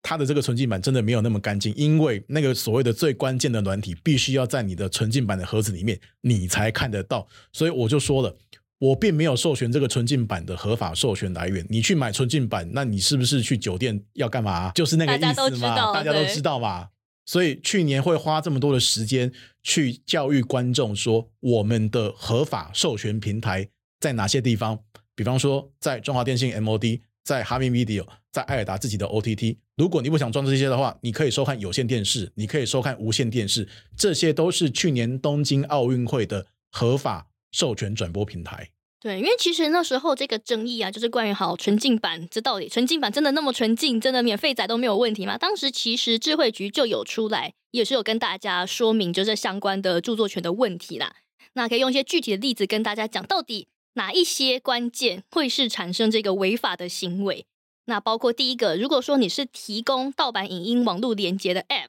[0.02, 8.34] 他的这个纯净版真的没有那么干净，因为那个所谓的最关键的软体必须要在你的纯净版的盒子里面，你才看得到，所以我就说了。
[8.80, 11.64] 我并没有授权这个纯净版的合法授权来源。
[11.68, 14.72] 你去买纯净版，那你是不是去酒店要干嘛？
[14.74, 16.88] 就是那个意思嘛，大家都知道嘛。
[17.26, 19.30] 所以去年会花这么多的时间
[19.62, 23.68] 去教育观众，说我们的合法授权平台
[24.00, 24.80] 在哪些地方？
[25.14, 29.58] 比方说，在中华电信 MOD，在哈密 Video，在艾尔达自己的 OTT。
[29.76, 37.26] 如果你不想装这些的话，你可以收看有线电视，你可以收看无线电视，这些都是去年东京奥运会的合法。
[37.52, 38.70] 授权转播平台，
[39.00, 45.38] 对，因为其实那时候这个争议啊，就是关于好纯净版，这到底纯净版真的那么纯净，真的免费载都没有问题吗？
[45.38, 51.16] 当时其实智慧局就有出来，也是有跟大家说明，就是相关的著作权的问题啦。
[51.54, 57.46] 那可以用一些具体的例子跟大家讲，到底哪一些关键会是产生这个违法的行为？
[57.86, 61.88] 那包括第一个，如果说你是提供盗版影音网络连接的 App，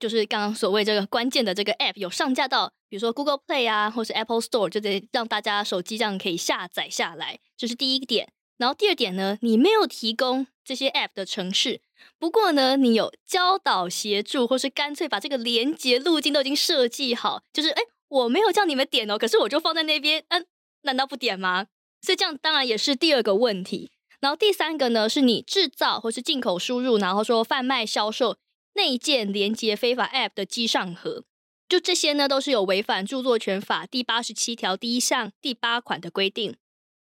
[0.00, 8.32] 就是刚刚所谓这个关键的这个 App 有上架到，比如说 Google Play 啊，或是 Apple Store，就得让大家手机这样可以下载下来，这是第一点。
[8.56, 11.80] 然后第二点呢，你没有提供这些 App 的城市，
[12.18, 20.44] 不过呢，你有教导协助，或是干脆把这个连接路径都已经设计好，就是哎，我没有叫你们点哦，可是我就放在那边，嗯，
[20.82, 21.66] 难道不点吗？
[22.02, 23.92] 所以这样当然也是第二个问题。
[24.20, 28.36] 然后第三个呢，是你制造或是进口输入，然后说贩卖销售
[28.74, 31.22] 内建连接非法 App 的机上盒，
[31.68, 36.56] 就这些呢，都是有违反著作权法第八十七条第一项第八款的规定。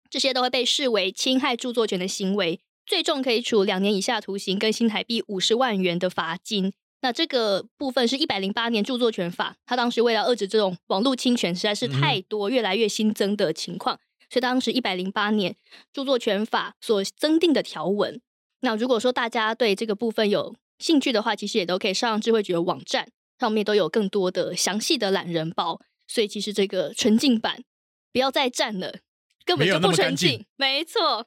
[0.10, 6.74] 这些都会被视为侵害著作权的行为，最重可以处两年以下徒刑跟新台币五十万元的罚金。
[7.02, 14.00] 那这个部分是一百零八年著作权法，他当时为了遏制这种网络侵权实在是太多、越来越新增的情况，
[14.30, 15.56] 所以当时一百零八年
[15.94, 18.20] 著作权法所增订的条文。
[18.62, 23.10] 那如果说大家对这个部分有兴趣的话，其实也都可以上智慧局的网站，
[23.40, 25.82] 上面都有更多的详细的懒人包。
[26.08, 27.64] 所以其实这个纯净版
[28.14, 29.00] 不要再占了。
[29.46, 31.26] 根本就不纯净，没错。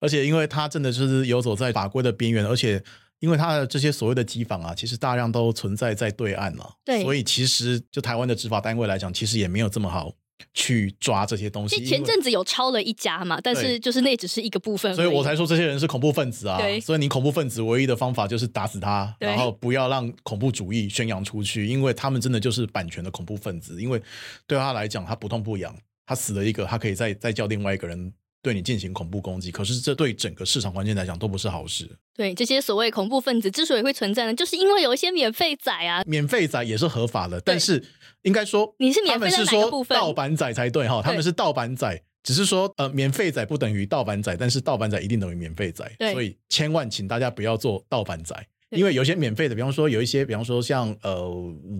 [0.00, 2.82] 而且，因为它真的就是游走在法规的边缘，而且
[3.20, 6.74] 因为它的这些所谓的机房啊，其实大量都存在在对岸了。
[6.84, 10.12] 对，所以其实就台湾的执法单位来讲，其实也没有这么好
[10.54, 11.84] 去抓这些东西。
[11.84, 16.58] 前阵子有抄了一家嘛，但是就是那只是一个部分，所以我才说这些人是恐怖分子啊。
[16.58, 23.80] 对，所以你恐怖分子唯一的方法就是打死他，然后不要让恐怖主义宣扬出去，因为他们真的就是版权的恐怖分子。
[23.80, 24.00] 因为
[24.46, 25.74] 对他来讲，他不痛不痒。
[26.06, 28.12] 他死了一个，他可以再再叫另外一个人
[28.42, 31.88] 对你进行恐怖攻击，可是这对整个市场环境来讲都不是好事。
[32.14, 37.82] 对这些所谓恐怖分子之所以会存在呢，就是因为有一些免费仔啊，免费仔也是合法的，但是
[38.22, 48.34] 应该说你是免费是说盗版仔才对哈，他们是盗版仔，只是说呃免费仔不等于盗版仔，但是盗版仔一定等于免费仔，所以千万请大家不要做盗版仔，
[48.70, 51.28] 因为有些免费的，比方说有一些，比方说像呃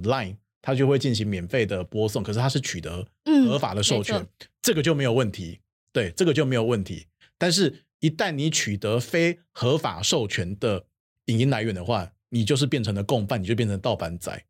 [0.03, 0.37] Line。
[0.63, 3.03] 它就会进行免费的播送，可是它是取得
[3.47, 4.23] 合法的授权，
[4.61, 5.59] 这个就没有问题。
[5.93, 7.07] 对，这个就没有问题。
[7.39, 10.87] 但是，一旦你取得非合法授权的
[11.27, 14.45] 影音来源的话，你就是变成了共犯，你就变成盗版仔。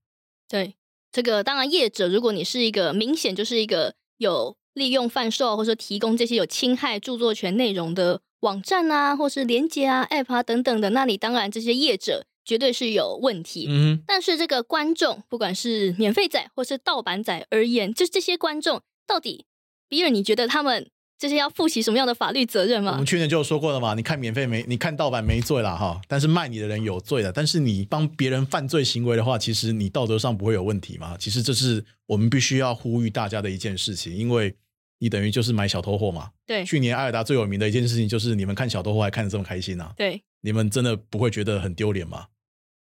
[0.48, 0.74] 对，
[1.10, 12.26] 这个当然，业者如果你是一个明显就是一个有利用贩售或者说提供这些有侵害著作权内容的网站啊，或是连接啊、App 啊等等的，那你当然这些业者。
[12.42, 19.44] 绝对是有问题，嗯，但是这个观众，不管是免费仔或是盗版仔而言，就是这些观众到底，
[19.88, 20.90] 比尔，你觉得他们
[21.20, 22.92] 这些要负起什么样的法律责任吗？
[22.92, 27.30] 我们去年就有说过了嘛，你看免费没，你看盗版没罪了哈，但是卖你的人有罪了。
[27.30, 31.18] 但是你帮别人犯罪行为的话，其实你道德上不会有问题吗？
[31.20, 34.56] 其实这是我们必须要呼吁大家的一件事情，因为
[34.98, 36.30] 你等于就是买小偷货嘛。
[36.46, 39.92] 对，去年艾尔达最有名的一件事情就是你们看小偷货还看得这么开心啊？
[39.98, 40.22] 对。
[40.40, 42.28] 你们真的不会觉得很丢脸吗？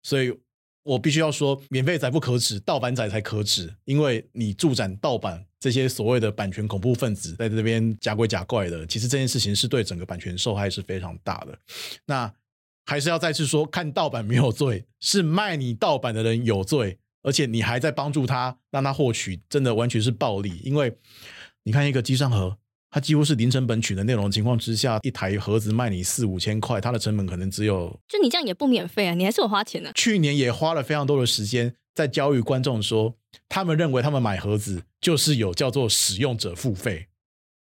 [0.03, 0.37] 所以
[0.83, 3.73] 我必须要说，免费仔不可耻，盗版仔才可耻。
[3.85, 11.57] 因为你助展盗版这些所谓的版权恐怖分子在这边假鬼假怪的，其实这件事情是对整个版权受害是非常大的。
[12.05, 12.31] 那
[12.85, 20.61] 还是要再次说，看盗版没有罪，是卖你盗版的人有罪，而且你还在帮助他，让他获取，真的完全是暴利。
[20.63, 20.95] 因为
[21.63, 22.55] 你看一个机上盒。
[22.91, 27.89] 它几乎是零成本取的内容情况之下，一台盒子卖你四五千块，它的成本可能只有……
[28.07, 29.91] 就你这样也不免费啊，你还是有花钱的。
[29.91, 33.13] 去年也花了非常多的时间在教育观众，说
[33.49, 37.07] 他们认为他们买盒子就是有叫做使用者付费，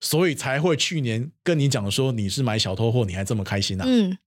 [0.01, 3.85] 所以才会去年跟你讲说你是买小偷货，你还这么开心啊？
[3.87, 4.19] 嗯，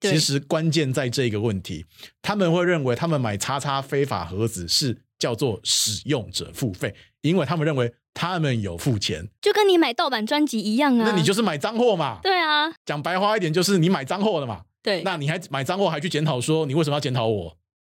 [0.00, 1.86] 其实关键在这个问题，
[2.20, 7.92] 他们会认为他们买叉叉非法盒子是叫做使用者付费，因为他们认为。
[8.14, 11.10] 他们有付钱，就跟你买盗版专辑一样啊。
[11.10, 12.20] 那你就是买脏货嘛。
[12.22, 14.64] 对啊，讲白话一点，就是你买脏货的嘛。
[14.82, 17.56] 对，那你还买脏货，还去检讨说你为什么要检讨我？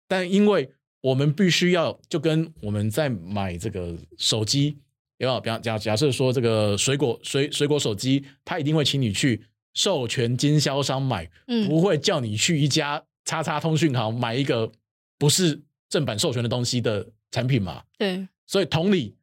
[0.06, 0.70] 但因为
[1.02, 4.78] 我们必须要，就跟我们在买这个手机，
[5.18, 9.44] 有比方假假设说这个水果水水果手机，他一定会请你去
[9.74, 11.30] 授权经销商买，
[11.68, 14.72] 不会叫你去一家叉叉通讯行买一个
[15.18, 17.82] 不是正版授权的东西的产品嘛。
[17.98, 19.14] 对，所以同理。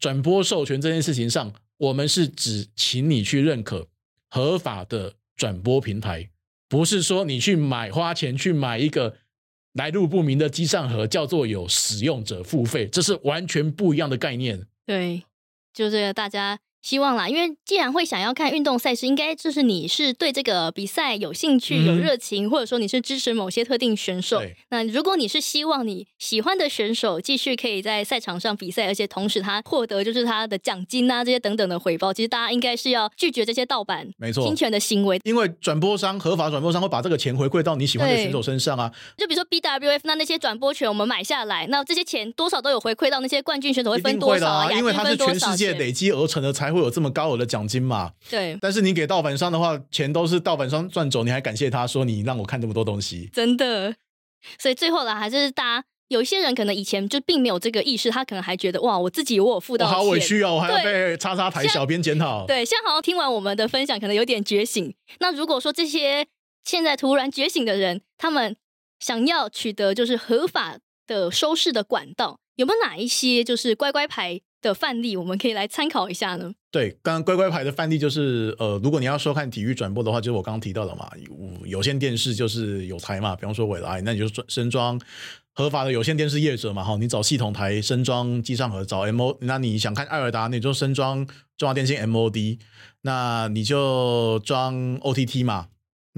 [0.00, 3.88] 转播授权这件事情上，我们是只请你去认可
[4.30, 6.30] 合法的转播平台，
[6.68, 9.16] 不是说你去买花钱去买一个
[9.78, 14.66] 来路不明的机上盒，叫做有使用者付费，这是完全不一样的概念。
[14.84, 15.22] 对，
[15.72, 24.40] 就是大家希望啦，因为既然会想要看运动赛事，应该就是你是对这个比赛有兴趣、有热情，或者说你是支持某些特定选手。
[24.70, 35.20] 那如果你是希望你喜欢的选手继续可以在赛场上比赛，而且同时他获得就是他的奖金啊这些等等的回报，其实大家应该是要拒绝这些盗版、没错侵权的行为。
[35.24, 38.90] 因为转播商合法转播商会把这个钱回馈到你喜欢的选手身上啊。
[39.16, 44.72] 就比如说 BWF，那那些转播权我们买下来，那这些钱多少都有回馈到那些冠军选手会分多少啊？
[44.72, 47.48] 因为它是全世界累积而成的，才会有这么高额的。
[47.48, 48.58] 奖金嘛，对。
[48.60, 53.96] 但是你给盗版商的话，钱都是盗版商赚走，你还感谢他说你让我看这么多东西，真的。
[54.58, 62.44] 所以最后啦，还是大家有一些人可能以前就并没有这个意识，他可能还觉得哇，我自己我有付到，好委屈哦，我还要被叉叉台小编检讨。
[62.46, 64.94] 对，现在好像听完我们的分享，可能有点觉醒。
[65.20, 66.26] 那如果说这些
[66.64, 68.54] 现在突然觉醒的人，他们
[69.00, 74.42] 想要取得就是合法的收视的管道，有没有哪一些就是乖乖牌？
[74.60, 76.52] 的范例，我们可以来参考一下呢。
[76.70, 81.08] 对，刚刚乖乖牌的范例就是，呃，如果你要收看体育转播的话，就是我刚刚提到的嘛，
[81.64, 85.00] 有线电视就是有台嘛，比方说未来，那你就装升装
[85.54, 92.58] 合法的有线电视业者嘛，哈，你找系统台升装机上盒，找 M O，那你想看艾尔达，你就升装中华电信 M O D，
[93.02, 95.68] 那你就装 O T T 嘛。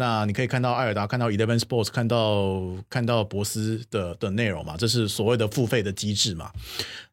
[0.00, 4.74] 那你可以看到艾尔达，看到 Eleven Sports，看到看到博斯的的内容嘛？
[4.74, 6.50] 这是所谓的付费的机制嘛？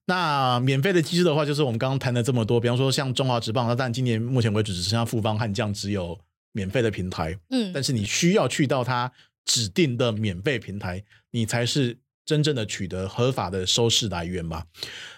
[0.06, 6.18] 那免费的机制的话，就是我们刚刚谈了这么多，比方说像中华职棒，那但今年目前为止只剩下富邦悍将只有
[6.54, 9.12] 免费的平台，嗯，但是你需要去到它
[9.44, 14.64] 指定的免费平台，你才是真正的取得合法的收视来源嘛？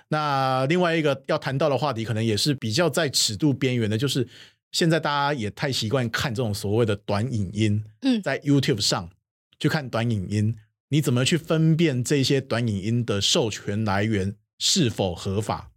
[0.08, 4.28] 那另外一个要谈到的话题，可能也是比较在尺度边缘的，就是。
[4.72, 9.10] 现在大家也太习惯看这种所谓的短影音，嗯，在 YouTube 上
[9.60, 10.56] 去看短影音，
[10.90, 15.72] 你怎么去分辨这些短影音的授权来源是否合法？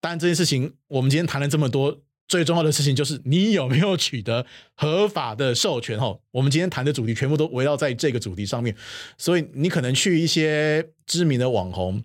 [0.00, 4.46] 当然，这件事情我们今天谈了这么多，最重要的事情就是你有没有取得
[4.76, 5.98] 合法的授权？
[5.98, 8.76] 哈，我们今天谈的主题全部都围绕在这个主题上面，
[9.16, 12.04] 所以你可能去一些知名的网红，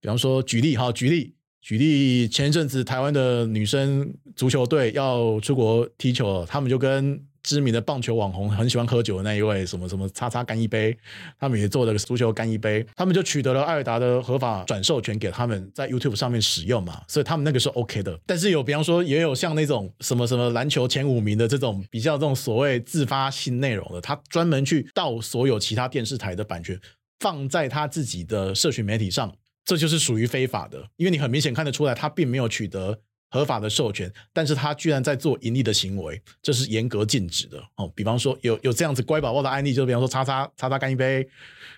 [0.00, 1.34] 比方说举例哈，举例。
[1.64, 10.94] 举例，前一阵子台湾的女生足球队要出国踢球，他们就跟知名的棒球网红很喜欢喝酒的那一位什么什么叉叉干一杯，
[11.40, 18.20] 他们也做了个足球干一杯，他们就取得了艾尔达的合法转授权给他们在 YouTube 上面使用嘛，所以他们那个是 OK 的。
[18.26, 26.78] 但是有比方说也有像那种什么什么篮球前五名的这种比较这种所谓自发性内容的，他专门去盗所有其他电视台的版权，
[27.20, 29.34] 放在他自己的社群媒体上。
[29.64, 33.00] 这就是属于非法的，因为你很明显看得出来，他并没有取得
[33.30, 37.90] 合法的授权，但是他居然在做盈利的行为，这是严格禁止的哦。
[37.96, 41.26] 比方说，有有这样子乖宝宝的案例，就比方说，叉叉叉叉干一杯，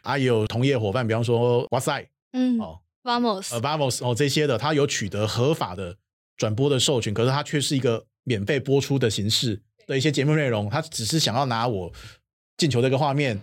[0.02, 5.96] 啊，有同业伙伴，比方说，哇塞，嗯，哦，Vamos，呃，Vamos，哦，这些的，他有取得合法的
[6.36, 11.92] 转播的授权，可是他却是一个免费播出的形式的一些节目内容，他只是想要拿我
[12.56, 13.40] 进球的一个画面，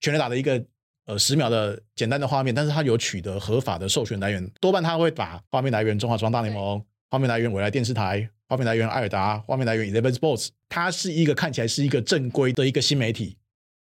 [0.00, 0.64] 全垒打的一个。
[1.06, 13.36] 呃，十秒的简单的画面，但是它有取得合法的授权来源，多半它会把画面来源中华装大联盟，画面来源未来电视台，画面来源艾尔达，画面来源 Eleven Sports，它是一个看起来是一个正规的一个新媒体，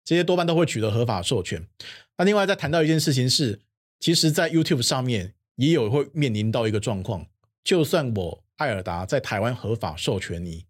[0.05, 1.67] 这些多半都会取得合法授权。
[2.19, 3.59] 那另外再谈到一件事情是，
[3.99, 7.27] 其实，在 YouTube 上面也有会面临到一个状况，
[7.65, 10.67] 就算我艾尔达在台湾合法授权你，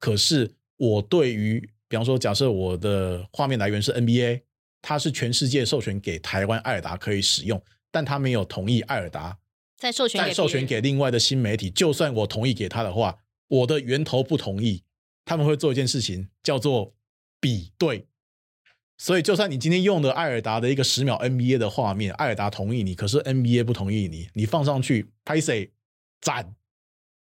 [0.00, 4.40] 可是我对于，比方说，假设我的画面来源是 NBA。
[4.82, 9.38] 它是全世界授权给台湾艾尔达可以使用，但他没有同意艾尔达
[9.78, 11.70] 再授权再授权给另外的新媒体。
[11.70, 13.18] 就算我同意给他的话，
[13.48, 14.82] 我的源头不同意，
[15.24, 16.94] 他们会做一件事情叫做
[17.40, 18.06] 比对。
[18.98, 25.72] 所以，就算你今天用的艾尔达的一个十秒 NBA 的画面，艾尔达同意你，可是 NBA 不同意你，你放上去拍谁
[26.20, 26.54] 赞？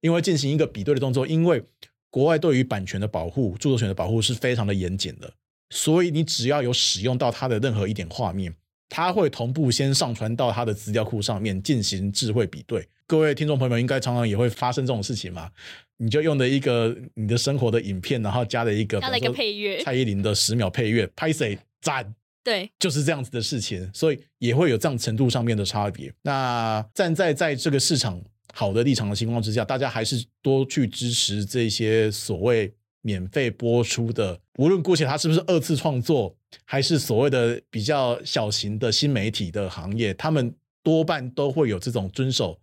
[0.03, 1.65] 因为进行一个比对的动作，因为
[2.11, 5.33] 国外对于版权的保护、著作权的保护是非常的严谨的。
[5.75, 8.55] 所以你只要有使用到它的任何一点画面，
[8.89, 12.89] 它会同步先上传到它的资料库上面进行智慧比对。
[13.09, 15.51] 各位听众朋友们应该常常也会发生这种事情嘛？
[15.97, 22.15] 你就用的一个你的生活的影片，然后加了一个加了一个配乐，蔡依林的十秒配乐，拍谁赞？
[22.45, 26.13] 对，就是这样子的事情，所以也会有这样程度上面的差别。
[26.23, 28.23] 那站在在这个市场
[28.53, 32.73] 好的立场的情况之下，大家还是多去支持这些所谓。
[33.07, 36.35] 免费播出的，无论姑且它是不是二次创作，
[36.65, 42.59] 还是所谓的比较小型的新媒体的行业，他们多半都会有这种遵守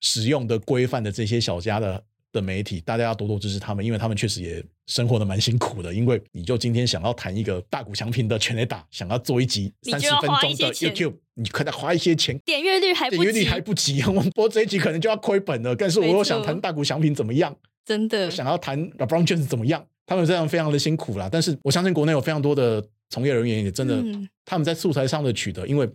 [0.00, 5.92] 使用的规范的这些小家的的媒体，大家要多多支持他们，因为他们确实也生活的蛮辛苦的。
[5.92, 15.74] 因为你就今天想要谈一个大股强平的全垒打，想要做一集三十分钟的 YouTube，你可能花一些钱，点阅率还点阅率还不及， 我们播这一集可能就要亏本了。
[15.74, 17.56] 但是我又想谈大股强平怎么样？
[17.88, 19.82] 真的想要谈 LeBron James 怎么样？
[20.04, 21.28] 他们这样非常的辛苦啦。
[21.32, 24.04] 但是我相信国内有非常多的从业人员也真的，
[24.44, 25.88] 他们在素材上的取得，因为。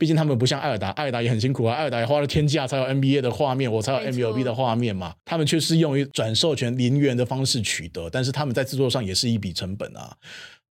[0.00, 5.12] 毕竟他们不像艾尔达，艾尔达也很辛苦啊，艾尔达也花了天价才有 NBA 的画面，我才有 MLB 的画面嘛。
[5.24, 10.16] 他们却是用于转授权零元的方式取得，但是他们在制作上也是一笔成本啊。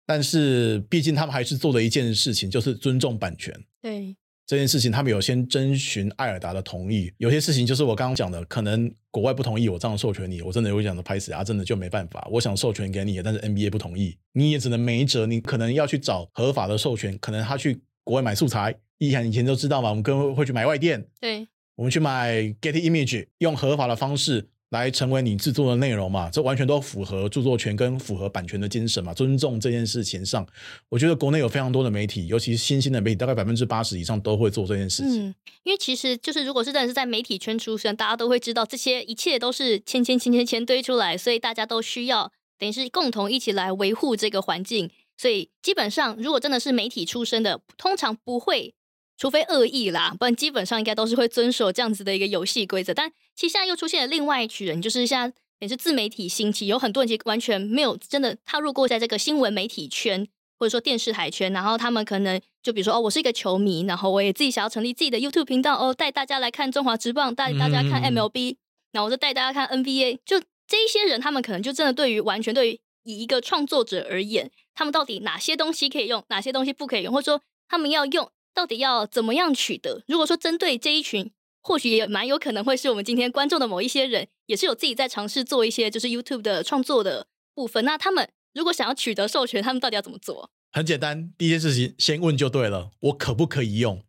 [0.07, 3.53] 但是毕竟他们还是做了一件事情，就是尊重版权。
[3.83, 4.15] 对
[4.47, 7.13] 这件事情，他们有先征询艾尔达的同意。
[7.19, 12.27] 有些事情就是我刚刚讲的，可能国外不同意我这样授权你，我真的会讲的拍死啊，真的就没办法。
[12.31, 15.27] 我想授权给你，但是 NBA 不同意，你也只能没辙。
[15.27, 18.75] 你可能要去找合法的授权，可能他去国外买素材。
[18.99, 30.45] 易涵以前都知道嘛，我们跟会去买外电，对，我们去买 Getty Image，用合法的方式来成为你制作的内容嘛，这完全都符合著作权跟符合版权的精神嘛，尊重这件事情上，
[30.89, 35.29] 我觉得国内有非常多的媒体，尤其是新兴的媒体，大概百分之八十以上都会做这件事情。
[35.29, 48.75] 嗯，因为其实就是如果是真的是在媒体圈出身，大家都会知道这些一切都是千千千千千堆出来，所以大家都需要等于是共同一起来维护这个环境，所以基本上如果真的是媒体出身的，通常不会。
[49.19, 52.93] 除非恶意啦，不然基本上应该都是会遵守这样子的一个游戏规则。
[52.93, 68.57] 但其实现在又出现了另外一群人，就是像也是自媒体兴起，有很多人其实完全没有真的踏入过在这个新闻媒体圈或者说电视台圈，然后他们可能就比如说哦，我是一个球迷，然后我也自己想要成立自己的 YouTube 频道哦，带大家来看中华职棒，带大家看 MLB，
[68.93, 70.19] 然后我就带大家看 NBA。
[70.27, 78.31] 就这一些人，他们可能就真的对于完全对于以一个创作者而言，他们到底哪些东西可以用，哪些东西不可以用，或者说他们要用。
[78.57, 80.03] 到底要怎么样取得？
[80.09, 81.31] 如果说针对这一群，
[81.61, 87.85] 或许也蛮有可能会是我们今天观众的某一些人，也是有自己在尝试做一些就是 YouTube 的创作的部分。
[87.85, 90.51] 那他们如果想要取得授权，他们到底要怎么做？
[90.73, 94.03] 很简单，第一件事情先问就对了，我可不可以用？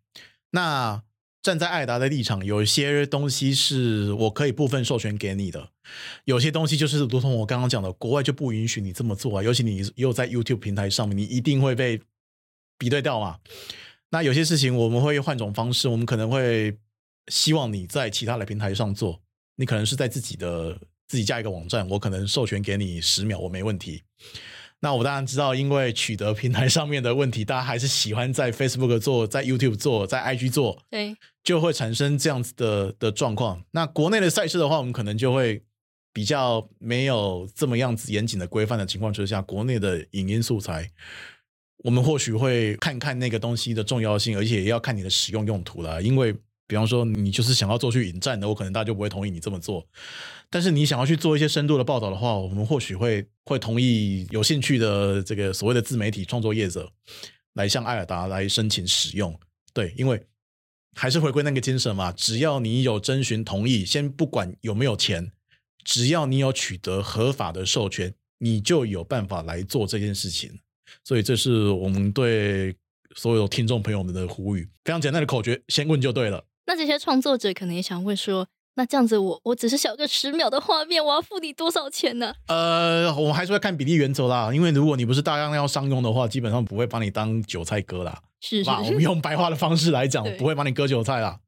[0.52, 1.04] 那
[1.42, 5.72] 站在艾达的立场，有一些东西是我可以部分授权给你的，
[6.24, 9.44] 有些东西就是如同我刚刚讲的，国外就不允许你这么做啊。
[9.44, 12.00] 尤其你又在 YouTube 平台上面，你一定会被
[12.78, 13.40] 比对掉嘛。
[14.10, 16.78] 那有些事情我们会换种方式，我们可能会
[17.28, 19.22] 希望你在其他的平台上做，
[19.58, 24.04] 你可能是在自己的自己加一个网站，我可能授权给你十秒，我没问题。
[24.80, 33.64] 那我当然知道，因为取得平台上面的问题，大家还是喜欢在 Facebook 做，在 YouTube 做，在 IG 做，对，就会产生这样子的的状况。
[33.72, 35.64] 那国内的赛事的话，我们可能就会
[36.14, 40.92] 比较没有这么样子严谨的规范的情况之下，国内的影音素材。
[41.84, 46.02] 我们或许会看看那个东西的重要性，而且也要看你的使用用途了。
[46.02, 46.34] 因为，
[46.66, 49.88] 比方说你就是想要做去引战的，我可能大家就不会同意你这么做。
[50.50, 56.92] 但是你想要去做一些深度的报道的话，我们或许会会同意有兴趣的这个所谓的自媒体创作业者
[57.54, 59.38] 来向艾尔达来申请使用。
[59.74, 60.22] 对，因为
[60.96, 65.32] 还是回归那个精神嘛，只要你有征询同意，先不管有没有钱，
[65.84, 70.60] 只要你有取得合法的授权，你就有办法来做这件事情。
[71.04, 72.76] 所以这是我们对
[73.16, 76.44] 所有听众朋友们的呼吁，非常简单的口诀，先问就对了。
[76.66, 82.34] 那这些创作者可能也想问说，那这样子我我只是小个十秒的画面，我要付你多少钱呢？
[82.48, 88.22] 呃，我们还是会看比例原则啦，因为如果你不是大量要商用的话，基本上不会把你当韭菜割啦。
[88.40, 88.80] 是吧？
[88.84, 91.40] 我们用白话的方式来讲，不会把你割韭菜啦。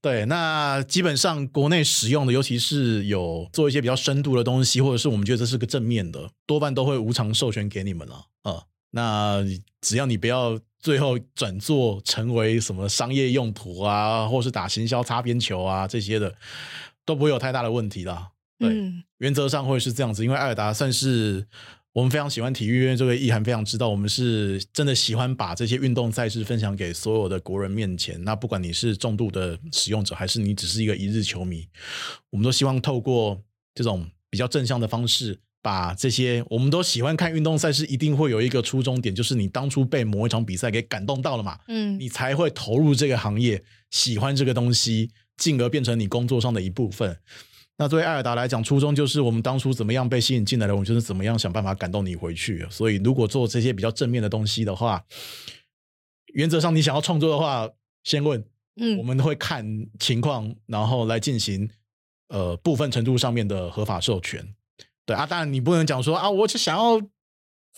[0.00, 8.64] 对，那基本上国内使用的，尤其是有做一些比较深度的东西，或者是我们觉得这是个正面的，多半都会无偿授权给你们了啊。
[8.96, 9.44] 那
[9.80, 16.32] 只要你不要最后转做成为什么商业用途啊，或是打行销擦边球啊这些的，
[17.04, 18.30] 都不会有太大的问题啦。
[18.56, 18.72] 对，
[19.18, 21.44] 原则上会是这样子，因为艾尔达算是
[21.92, 28.22] 我们非常喜欢体育，因为这个意涵非常知道，我们是真的喜欢把这些运动赛事分享给所有的国人面前。
[28.22, 31.66] 那不管你是重度的使用者，还是你只是一个一日球迷，
[32.30, 33.42] 我们都希望透过
[33.74, 35.40] 这种比较正向的方式。
[35.64, 47.16] 把这些，我们都喜欢看运动赛事，一定会有一个初衷点，就是你当初被某一场比赛给感动到了嘛，嗯，你才会投入这个行业，喜欢这个东西，进而变成你工作上的一部分。
[47.78, 52.66] 那作为艾尔达来讲，初衷就是我们当初怎么样被吸引进来的，我们就是怎么样想办法感动你回去。
[52.70, 55.02] 所以，如果做这些比较正面的东西的话，
[56.34, 57.70] 原则上你想要创作的话，
[58.02, 58.44] 先问，
[58.76, 59.66] 嗯，我们会看
[59.98, 61.70] 情况，然后来进行
[62.28, 64.54] 呃部分程度上面的合法授权。
[65.06, 67.00] 对啊，当然你不能讲说啊，我就想要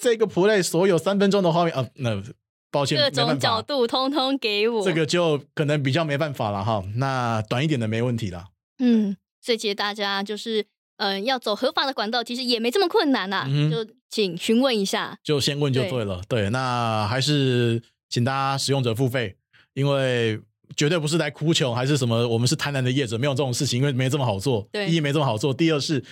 [0.01, 2.23] 这个 play 所有三分钟的画面啊，那
[2.71, 6.85] 抱歉，各种角度通通给我，这个就可能比较没办法了哈。
[6.97, 8.47] 那短一点的没问题了。
[8.79, 10.67] 嗯，所以其实大家就是
[10.99, 13.47] 嗯，要走合法的管道，其实也没这么困难呐。
[13.71, 16.21] 就请询问一下，就先问就对了。
[16.29, 19.37] 对，那还是请大家使用者付费，
[19.75, 20.39] 因为
[20.77, 24.69] 绝对不是来哭穷，还是什么，我们是贪婪的业者，没有这种事情，因为没这么好做。
[24.73, 26.05] 对，第一没这么好做，第二是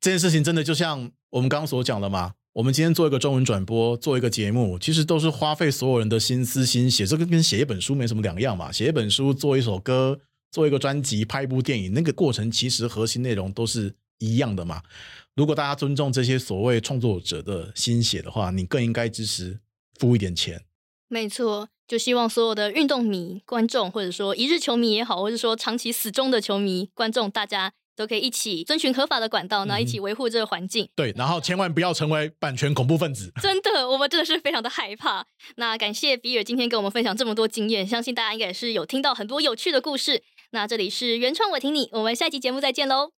[0.00, 2.32] 这件事情真的就像我们刚刚所讲的嘛。
[2.54, 8.72] 我们今天做一个中文转播，做一个节目，其实都是花费所有人的心思心血，这个跟写一本书没什么两样嘛。
[8.72, 10.18] 写一本书，做一首歌，
[10.50, 14.82] 做一个专辑，拍一部电影，那个过程其实核心内容都是一样的嘛。
[15.36, 19.60] 如果大家尊重这些所谓创作者的心血的话，你更应该支持
[20.00, 20.60] 付一点钱。
[21.08, 27.72] 没错，就希望所有的运动迷、观众，或者说一日球迷也好，或者说长期死忠的球迷、观众，大家。
[27.96, 30.88] 都可以一起遵循合法的管道，然后一起维护这个环境。
[30.94, 33.32] 对，然后千万不要成为版权恐怖分子。
[33.42, 35.26] 真的，我们真的是非常的害怕。
[35.56, 40.22] 那感谢比尔今天跟我们分享这么多经验，相信大家应该也是有听到很多有趣的故事。
[40.50, 43.08] 那这里是原创，我听你，我们下期节目再见喽。